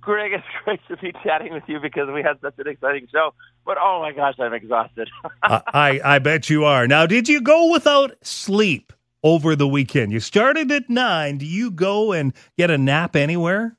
Greg, 0.00 0.32
it's 0.32 0.44
great 0.64 0.80
to 0.88 0.96
be 0.96 1.12
chatting 1.22 1.52
with 1.52 1.62
you 1.68 1.78
because 1.78 2.08
we 2.12 2.20
had 2.20 2.40
such 2.40 2.54
an 2.58 2.66
exciting 2.66 3.06
show. 3.12 3.32
But 3.64 3.78
oh 3.80 4.00
my 4.00 4.10
gosh, 4.10 4.34
I'm 4.40 4.54
exhausted. 4.54 5.08
I, 5.44 6.00
I 6.04 6.18
bet 6.18 6.50
you 6.50 6.64
are. 6.64 6.88
Now, 6.88 7.06
did 7.06 7.28
you 7.28 7.40
go 7.40 7.70
without 7.70 8.16
sleep 8.22 8.92
over 9.22 9.56
the 9.56 9.68
weekend? 9.68 10.12
You 10.12 10.20
started 10.20 10.70
at 10.70 10.88
9. 10.88 11.38
Do 11.38 11.46
you 11.46 11.70
go 11.70 12.12
and 12.12 12.32
get 12.56 12.70
a 12.70 12.78
nap 12.78 13.16
anywhere? 13.16 13.76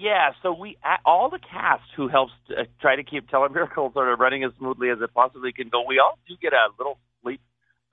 yeah, 0.00 0.32
so 0.42 0.52
we 0.52 0.78
all 1.04 1.28
the 1.28 1.38
cast 1.38 1.82
who 1.94 2.08
helps 2.08 2.32
uh, 2.50 2.64
try 2.80 2.96
to 2.96 3.04
keep 3.04 3.28
Telemiracle 3.28 3.92
sort 3.92 4.08
of 4.10 4.18
running 4.18 4.42
as 4.44 4.50
smoothly 4.58 4.88
as 4.88 4.98
it 5.02 5.12
possibly 5.12 5.52
can 5.52 5.68
go. 5.68 5.84
We 5.86 5.98
all 5.98 6.18
do 6.26 6.36
get 6.40 6.54
a 6.54 6.68
little 6.78 6.98
sleep 7.22 7.42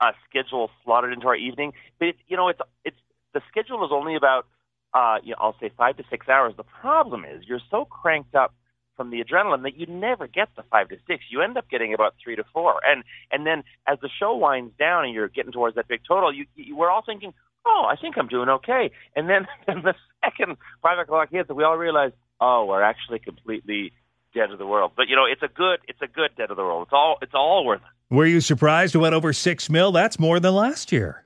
uh, 0.00 0.12
schedule 0.28 0.70
slotted 0.84 1.12
into 1.12 1.26
our 1.26 1.36
evening, 1.36 1.74
but 1.98 2.08
it's, 2.08 2.18
you 2.26 2.36
know, 2.38 2.48
it's 2.48 2.60
it's 2.82 2.96
the 3.34 3.42
schedule 3.50 3.84
is 3.84 3.90
only 3.92 4.16
about 4.16 4.46
uh, 4.94 5.18
you 5.22 5.32
know, 5.32 5.36
I'll 5.38 5.56
say 5.60 5.70
five 5.76 5.98
to 5.98 6.04
six 6.08 6.28
hours. 6.30 6.54
The 6.56 6.64
problem 6.64 7.26
is 7.26 7.44
you're 7.46 7.60
so 7.70 7.84
cranked 7.84 8.34
up 8.34 8.54
from 8.98 9.10
the 9.10 9.24
adrenaline 9.24 9.62
that 9.62 9.78
you 9.78 9.86
never 9.86 10.26
get 10.26 10.48
the 10.56 10.64
five 10.64 10.88
to 10.88 10.96
six. 11.06 11.24
You 11.30 11.40
end 11.40 11.56
up 11.56 11.70
getting 11.70 11.94
about 11.94 12.16
three 12.22 12.36
to 12.36 12.44
four, 12.52 12.80
and 12.84 13.04
and 13.30 13.46
then 13.46 13.62
as 13.86 13.98
the 14.02 14.10
show 14.20 14.36
winds 14.36 14.74
down 14.78 15.04
and 15.04 15.14
you're 15.14 15.28
getting 15.28 15.52
towards 15.52 15.76
that 15.76 15.88
big 15.88 16.00
total, 16.06 16.34
you, 16.34 16.44
you 16.56 16.76
we're 16.76 16.90
all 16.90 17.04
thinking, 17.06 17.32
oh, 17.64 17.86
I 17.88 17.96
think 17.96 18.18
I'm 18.18 18.28
doing 18.28 18.48
okay. 18.48 18.90
And 19.16 19.30
then 19.30 19.46
and 19.68 19.84
the 19.84 19.94
second 20.22 20.58
five 20.82 20.98
o'clock 20.98 21.28
hits, 21.30 21.48
we 21.48 21.64
all 21.64 21.78
realize, 21.78 22.12
oh, 22.40 22.66
we're 22.66 22.82
actually 22.82 23.20
completely 23.20 23.92
dead 24.34 24.50
of 24.50 24.58
the 24.58 24.66
world. 24.66 24.92
But 24.96 25.08
you 25.08 25.16
know, 25.16 25.24
it's 25.30 25.42
a 25.42 25.48
good 25.48 25.78
it's 25.86 26.02
a 26.02 26.08
good 26.08 26.32
dead 26.36 26.50
of 26.50 26.56
the 26.56 26.64
world. 26.64 26.88
It's 26.88 26.92
all 26.92 27.18
it's 27.22 27.34
all 27.34 27.64
worth 27.64 27.80
it. 27.80 28.14
Were 28.14 28.26
you 28.26 28.40
surprised 28.40 28.94
it 28.94 28.98
went 28.98 29.14
over 29.14 29.32
six 29.32 29.70
mil? 29.70 29.92
That's 29.92 30.18
more 30.18 30.40
than 30.40 30.54
last 30.54 30.90
year. 30.90 31.24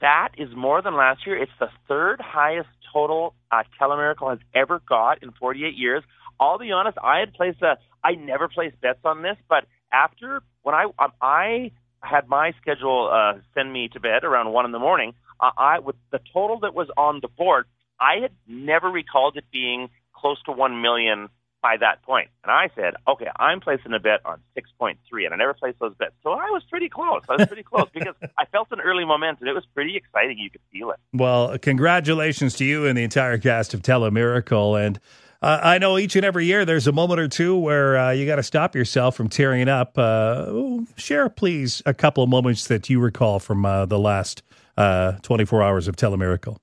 That 0.00 0.30
is 0.36 0.48
more 0.56 0.82
than 0.82 0.96
last 0.96 1.26
year. 1.26 1.40
It's 1.40 1.52
the 1.60 1.68
third 1.86 2.20
highest 2.20 2.68
total 2.92 3.34
uh, 3.50 3.62
Telemiracle 3.80 4.30
has 4.30 4.38
ever 4.54 4.80
got 4.88 5.22
in 5.22 5.30
48 5.32 5.76
years. 5.76 6.02
I'll 6.42 6.58
be 6.58 6.72
honest, 6.72 6.98
I 7.02 7.20
had 7.20 7.32
placed 7.34 7.62
a, 7.62 7.78
I 8.04 8.12
never 8.12 8.48
placed 8.48 8.80
bets 8.80 9.00
on 9.04 9.22
this, 9.22 9.36
but 9.48 9.64
after 9.92 10.42
when 10.62 10.74
I 10.74 10.84
um, 10.98 11.12
I 11.20 11.72
had 12.00 12.28
my 12.28 12.52
schedule 12.60 13.10
uh, 13.12 13.38
send 13.54 13.72
me 13.72 13.88
to 13.92 14.00
bed 14.00 14.24
around 14.24 14.52
one 14.52 14.64
in 14.64 14.72
the 14.72 14.78
morning, 14.78 15.14
uh, 15.40 15.50
I 15.56 15.78
with 15.78 15.96
the 16.10 16.20
total 16.32 16.60
that 16.60 16.74
was 16.74 16.88
on 16.96 17.20
the 17.22 17.28
board, 17.28 17.66
I 18.00 18.20
had 18.20 18.32
never 18.48 18.88
recalled 18.88 19.36
it 19.36 19.44
being 19.52 19.88
close 20.14 20.42
to 20.44 20.52
one 20.52 20.82
million 20.82 21.28
by 21.62 21.76
that 21.78 22.02
point. 22.02 22.28
And 22.42 22.50
I 22.50 22.68
said, 22.74 22.94
okay, 23.06 23.28
I'm 23.36 23.60
placing 23.60 23.92
a 23.94 24.00
bet 24.00 24.20
on 24.24 24.40
6.3, 24.58 24.96
and 25.24 25.32
I 25.32 25.36
never 25.36 25.54
placed 25.54 25.78
those 25.78 25.94
bets. 25.94 26.12
So 26.24 26.32
I 26.32 26.50
was 26.50 26.64
pretty 26.68 26.88
close. 26.88 27.22
I 27.28 27.36
was 27.36 27.46
pretty 27.46 27.62
close 27.62 27.88
because 27.94 28.14
I 28.36 28.46
felt 28.46 28.68
an 28.72 28.80
early 28.80 29.04
momentum. 29.04 29.46
It 29.46 29.54
was 29.54 29.64
pretty 29.72 29.96
exciting. 29.96 30.38
You 30.38 30.50
could 30.50 30.60
feel 30.72 30.90
it. 30.90 30.96
Well, 31.12 31.56
congratulations 31.58 32.54
to 32.56 32.64
you 32.64 32.86
and 32.86 32.98
the 32.98 33.04
entire 33.04 33.38
cast 33.38 33.74
of 33.74 33.82
Telemiracle. 33.82 34.84
And 34.84 34.98
uh, 35.42 35.60
I 35.62 35.78
know 35.78 35.98
each 35.98 36.16
and 36.16 36.24
every 36.24 36.46
year 36.46 36.64
there's 36.64 36.86
a 36.86 36.92
moment 36.92 37.20
or 37.20 37.28
two 37.28 37.58
where 37.58 37.98
uh, 37.98 38.10
you 38.12 38.26
got 38.26 38.36
to 38.36 38.42
stop 38.42 38.74
yourself 38.74 39.16
from 39.16 39.28
tearing 39.28 39.68
up. 39.68 39.98
Uh, 39.98 40.78
share, 40.96 41.28
please, 41.28 41.82
a 41.84 41.92
couple 41.92 42.22
of 42.22 42.30
moments 42.30 42.68
that 42.68 42.88
you 42.88 43.00
recall 43.00 43.40
from 43.40 43.66
uh, 43.66 43.84
the 43.86 43.98
last 43.98 44.42
uh, 44.76 45.12
24 45.22 45.62
hours 45.62 45.88
of 45.88 45.96
Telemiracle. 45.96 46.56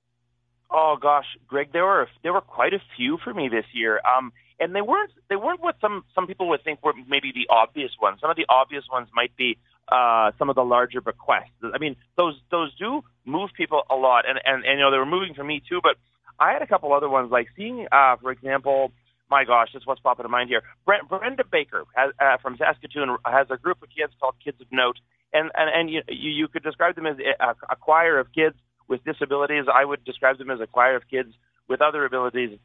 Oh 0.70 0.96
gosh, 1.00 1.26
Greg, 1.46 1.72
there 1.72 1.84
were 1.84 2.08
there 2.22 2.32
were 2.32 2.40
quite 2.40 2.72
a 2.72 2.80
few 2.96 3.18
for 3.22 3.34
me 3.34 3.48
this 3.48 3.66
year. 3.72 4.00
Um, 4.06 4.32
and 4.60 4.74
they 4.74 4.82
weren't 4.82 5.10
they 5.28 5.36
weren't 5.36 5.60
what 5.60 5.76
some 5.80 6.04
some 6.14 6.26
people 6.26 6.48
would 6.50 6.62
think 6.62 6.84
were 6.84 6.92
maybe 7.08 7.32
the 7.32 7.52
obvious 7.52 7.90
ones. 8.00 8.20
Some 8.20 8.30
of 8.30 8.36
the 8.36 8.46
obvious 8.48 8.84
ones 8.92 9.08
might 9.14 9.34
be 9.36 9.58
uh, 9.90 10.30
some 10.38 10.48
of 10.50 10.54
the 10.54 10.64
larger 10.64 11.00
bequests. 11.00 11.50
I 11.62 11.78
mean, 11.78 11.96
those 12.16 12.38
those 12.50 12.74
do 12.76 13.02
move 13.24 13.50
people 13.56 13.82
a 13.90 13.96
lot, 13.96 14.28
and 14.28 14.38
and, 14.44 14.64
and 14.64 14.78
you 14.78 14.84
know 14.84 14.90
they 14.90 14.98
were 14.98 15.06
moving 15.06 15.34
for 15.34 15.42
me 15.42 15.62
too. 15.66 15.80
But 15.82 15.96
I 16.40 16.52
had 16.52 16.62
a 16.62 16.66
couple 16.66 16.92
other 16.92 17.08
ones, 17.08 17.30
like 17.30 17.48
seeing, 17.56 17.86
uh, 17.92 18.16
for 18.20 18.32
example, 18.32 18.92
my 19.30 19.44
gosh, 19.44 19.68
this 19.74 19.82
what's 19.84 20.00
popping 20.00 20.24
in 20.24 20.30
mind 20.30 20.48
here. 20.48 20.62
Brent, 20.86 21.08
Brenda 21.08 21.44
Baker 21.44 21.84
has, 21.94 22.12
uh, 22.18 22.38
from 22.42 22.56
Saskatoon 22.56 23.16
has 23.24 23.46
a 23.50 23.56
group 23.58 23.82
of 23.82 23.88
kids 23.96 24.12
called 24.20 24.34
Kids 24.42 24.60
of 24.60 24.66
Note, 24.72 24.96
and 25.32 25.50
and 25.54 25.70
and 25.72 25.90
you 25.90 26.02
you 26.08 26.48
could 26.48 26.64
describe 26.64 26.96
them 26.96 27.06
as 27.06 27.16
a, 27.40 27.54
a 27.70 27.76
choir 27.76 28.18
of 28.18 28.32
kids 28.32 28.56
with 28.88 29.04
disabilities. 29.04 29.66
I 29.72 29.84
would 29.84 30.04
describe 30.04 30.38
them 30.38 30.50
as 30.50 30.60
a 30.60 30.66
choir 30.66 30.96
of 30.96 31.02
kids 31.08 31.30
with 31.68 31.80
other 31.80 32.04
abilities 32.04 32.58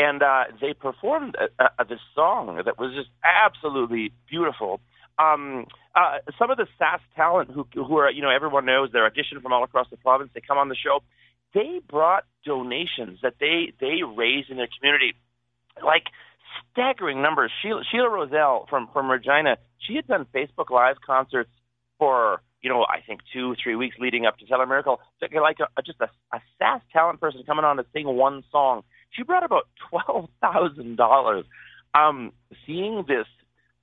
and 0.00 0.22
uh, 0.22 0.44
they 0.60 0.72
performed 0.72 1.36
a, 1.58 1.64
a, 1.78 1.84
this 1.84 2.00
song 2.14 2.62
that 2.64 2.78
was 2.78 2.94
just 2.94 3.10
absolutely 3.24 4.12
beautiful. 4.30 4.80
Um, 5.18 5.66
uh, 5.94 6.18
some 6.38 6.50
of 6.50 6.56
the 6.56 6.66
Sask 6.80 7.00
talent 7.14 7.50
who, 7.50 7.66
who 7.74 7.96
are, 7.98 8.10
you 8.10 8.22
know, 8.22 8.30
everyone 8.30 8.64
knows 8.64 8.88
they're 8.92 9.08
auditioned 9.08 9.42
from 9.42 9.52
all 9.52 9.62
across 9.64 9.88
the 9.90 9.98
province. 9.98 10.30
They 10.32 10.40
come 10.40 10.56
on 10.56 10.68
the 10.68 10.76
show. 10.76 11.00
They 11.54 11.80
brought 11.88 12.24
donations 12.44 13.18
that 13.22 13.34
they 13.40 13.72
they 13.80 14.02
raised 14.02 14.50
in 14.50 14.56
their 14.56 14.68
community, 14.78 15.14
like 15.84 16.04
staggering 16.72 17.22
numbers. 17.22 17.50
Sheila, 17.62 17.82
Sheila 17.90 18.08
Roselle 18.08 18.66
from 18.68 18.88
from 18.92 19.10
Regina, 19.10 19.56
she 19.78 19.96
had 19.96 20.06
done 20.06 20.26
Facebook 20.34 20.70
Live 20.70 20.96
concerts 21.04 21.50
for 21.98 22.42
you 22.62 22.70
know 22.70 22.84
I 22.84 23.00
think 23.06 23.20
two 23.32 23.54
three 23.62 23.76
weeks 23.76 23.96
leading 23.98 24.26
up 24.26 24.38
to 24.38 24.46
Telemiracle. 24.46 24.98
So 25.20 25.40
like 25.40 25.58
a, 25.60 25.82
just 25.82 26.00
a, 26.00 26.08
a 26.34 26.40
Sask 26.60 26.82
talent 26.92 27.20
person 27.20 27.42
coming 27.44 27.64
on 27.64 27.76
to 27.78 27.86
sing 27.92 28.06
one 28.06 28.44
song 28.52 28.82
she 29.10 29.22
brought 29.22 29.44
about 29.44 29.68
twelve 29.90 30.28
thousand 30.40 30.96
dollars. 30.96 31.44
Um, 31.94 32.32
seeing 32.66 33.04
this 33.08 33.26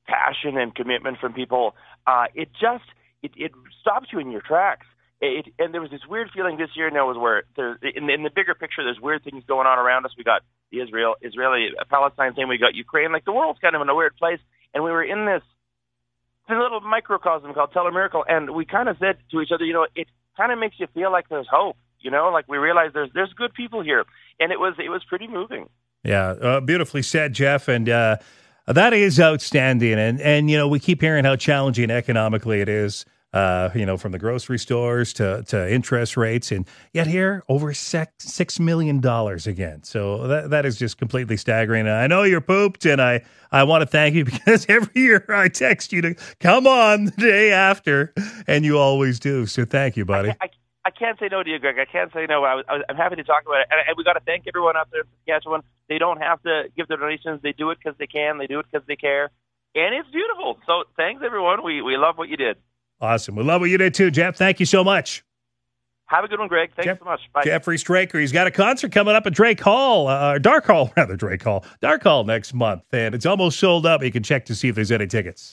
passion 0.08 0.58
and 0.58 0.74
commitment 0.74 1.18
from 1.20 1.34
people, 1.34 1.76
uh, 2.06 2.26
it 2.34 2.50
just 2.54 2.86
it, 3.22 3.32
it 3.36 3.52
stops 3.82 4.08
you 4.12 4.20
in 4.20 4.32
your 4.32 4.42
tracks. 4.42 4.86
It, 5.20 5.48
and 5.58 5.74
there 5.74 5.82
was 5.82 5.90
this 5.90 6.06
weird 6.08 6.30
feeling 6.34 6.58
this 6.58 6.70
year. 6.76 6.90
Now 6.92 7.08
was 7.08 7.18
where 7.18 7.44
there, 7.56 7.80
in, 7.82 8.08
in 8.10 8.24
the 8.24 8.30
bigger 8.30 8.54
picture, 8.54 8.84
there's 8.84 9.00
weird 9.02 9.24
things 9.24 9.44
going 9.48 9.66
on 9.66 9.80
around 9.80 10.06
us. 10.06 10.12
We 10.18 10.24
got 10.24 10.44
the 10.72 10.80
Israel, 10.82 11.16
Israeli, 11.22 11.70
Palestine 11.90 12.36
thing. 12.36 12.48
We 12.48 12.58
got 12.60 12.76
Ukraine. 12.76 13.12
Like 13.12 13.26
the 13.26 13.32
world's 13.34 13.60
kind 13.60 13.76
of 13.76 13.82
in 13.82 13.90
a 13.90 13.96
weird 13.96 14.16
place, 14.16 14.40
and 14.74 14.84
we 14.84 14.92
were 14.92 15.04
in 15.04 15.26
this, 15.26 15.42
this 16.48 16.58
little 16.58 16.82
microcosm 16.82 17.54
called 17.54 17.72
Telemiracle, 17.74 18.24
and 18.28 18.52
we 18.52 18.66
kind 18.66 18.90
of 18.90 18.98
said 19.00 19.18
to 19.32 19.42
each 19.42 19.50
other, 19.52 19.66
you 19.66 19.74
know, 19.74 19.88
it 19.96 20.08
kind 20.38 20.52
of 20.52 20.60
makes 20.60 20.80
you 20.80 20.88
feel 20.94 21.12
like 21.12 21.30
there's 21.30 21.48
hope. 21.50 21.78
You 22.00 22.12
know, 22.12 22.30
like 22.30 22.48
we 22.48 22.58
realize 22.58 22.92
there's 22.94 23.10
there's 23.16 23.34
good 23.34 23.56
people 23.56 23.82
here, 23.82 24.06
and 24.40 24.52
it 24.52 24.60
was 24.60 24.76
it 24.78 24.90
was 24.90 25.04
pretty 25.10 25.28
moving. 25.28 25.68
Yeah, 26.04 26.28
uh, 26.30 26.60
beautifully 26.62 27.02
said, 27.02 27.34
Jeff, 27.34 27.68
and. 27.68 27.90
Uh, 27.90 28.18
that 28.68 28.92
is 28.92 29.18
outstanding, 29.18 29.94
and 29.94 30.20
and 30.20 30.52
you 30.52 30.58
know 30.58 30.68
we 30.68 30.80
keep 30.80 31.00
hearing 31.00 31.24
how 31.24 31.38
challenging 31.38 31.90
economically 31.90 32.60
it 32.60 32.68
is. 32.68 33.06
Uh, 33.34 33.70
you 33.76 33.86
know, 33.86 33.98
from 33.98 34.14
the 34.14 34.18
grocery 34.18 34.58
stores 34.58 35.12
to 35.14 35.44
to 35.48 35.72
interest 35.72 36.16
rates, 36.16 36.52
and 36.52 36.66
yet 36.94 37.08
here 37.08 37.44
over 37.50 37.74
six, 37.74 38.12
six 38.20 38.58
million 38.58 39.02
dollars 39.02 39.46
again. 39.46 39.84
So 39.84 40.28
that 40.28 40.50
that 40.52 40.66
is 40.66 40.80
just 40.80 40.98
completely 40.98 41.36
staggering. 41.36 41.88
I 41.88 42.08
know 42.08 42.24
you're 42.24 42.42
pooped, 42.42 42.86
and 42.86 43.02
I 43.02 43.26
I 43.52 43.64
want 43.64 43.82
to 43.82 43.86
thank 43.86 44.16
you 44.16 44.24
because 44.26 44.66
every 44.70 45.02
year 45.02 45.26
I 45.28 45.50
text 45.50 45.92
you 45.92 46.02
to 46.04 46.16
come 46.40 46.66
on 46.66 47.06
the 47.06 47.12
day 47.12 47.52
after, 47.52 48.14
and 48.48 48.64
you 48.64 48.80
always 48.80 49.20
do. 49.20 49.46
So 49.46 49.66
thank 49.66 49.98
you, 49.98 50.06
buddy. 50.06 50.30
I, 50.30 50.38
I, 50.42 50.50
I 50.88 50.90
can't 50.92 51.20
say 51.20 51.28
no 51.30 51.44
to 51.44 51.50
you, 51.50 51.60
Greg. 51.60 51.76
I 51.80 51.86
can't 51.86 52.14
say 52.14 52.26
no. 52.30 52.46
I 52.46 52.62
am 52.88 52.96
happy 52.96 53.18
to 53.18 53.24
talk 53.26 53.44
about 53.46 53.60
it. 53.60 53.68
And, 53.70 53.82
and 53.90 53.98
we 53.98 54.06
got 54.06 54.14
to 54.14 54.22
thank 54.22 54.46
everyone 54.48 54.78
out 54.78 54.88
there 54.90 55.02
in 55.02 55.08
Saskatchewan. 55.20 55.62
They 55.90 55.98
don't 55.98 56.22
have 56.22 56.42
to 56.44 56.72
give 56.78 56.88
their 56.88 56.96
donations. 56.96 57.42
They 57.44 57.52
do 57.52 57.72
it 57.72 57.78
because 57.84 57.98
they 58.00 58.08
can. 58.08 58.38
They 58.38 58.48
do 58.48 58.60
it 58.60 58.68
because 58.72 58.88
they 58.88 58.96
care. 58.96 59.30
And 59.76 59.94
it's 59.94 60.10
beautiful. 60.10 60.58
So 60.66 60.86
thanks, 60.96 61.22
everyone. 61.26 61.62
We, 61.62 61.82
we 61.82 61.98
love 61.98 62.18
what 62.18 62.30
you 62.30 62.38
did. 62.38 62.56
Awesome. 63.00 63.36
We 63.36 63.44
love 63.44 63.62
what 63.62 63.70
you 63.70 63.78
did, 63.78 63.94
too. 63.94 64.10
Jeff, 64.12 64.36
thank 64.36 64.60
you 64.60 64.66
so 64.66 64.84
much. 64.84 65.24
Have 66.08 66.24
a 66.24 66.28
good 66.28 66.40
one, 66.40 66.48
Greg. 66.48 66.72
Thanks 66.74 66.86
Jeff, 66.86 67.00
so 67.00 67.06
much. 67.06 67.20
Bye. 67.34 67.44
Jeffery 67.44 67.78
Straker. 67.78 68.18
He's 68.18 68.32
got 68.32 68.48
a 68.48 68.52
concert 68.52 68.94
coming 68.94 69.14
up 69.14 69.26
at 69.26 69.34
Drake 69.34 69.60
Hall, 69.60 70.08
uh, 70.08 70.38
Darke 70.38 70.66
Hall, 70.68 70.92
rather, 70.98 71.18
Drake 71.18 71.44
Hall, 71.44 71.66
Darke 71.82 72.04
Hall 72.04 72.24
next 72.24 72.54
month. 72.54 72.84
And 72.94 73.14
it's 73.14 73.26
almost 73.26 73.60
sold 73.60 73.86
up. 73.86 74.02
You 74.02 74.12
can 74.12 74.24
check 74.24 74.46
to 74.46 74.56
see 74.56 74.70
if 74.70 74.76
there's 74.76 74.92
any 74.92 75.06
tickets. 75.06 75.46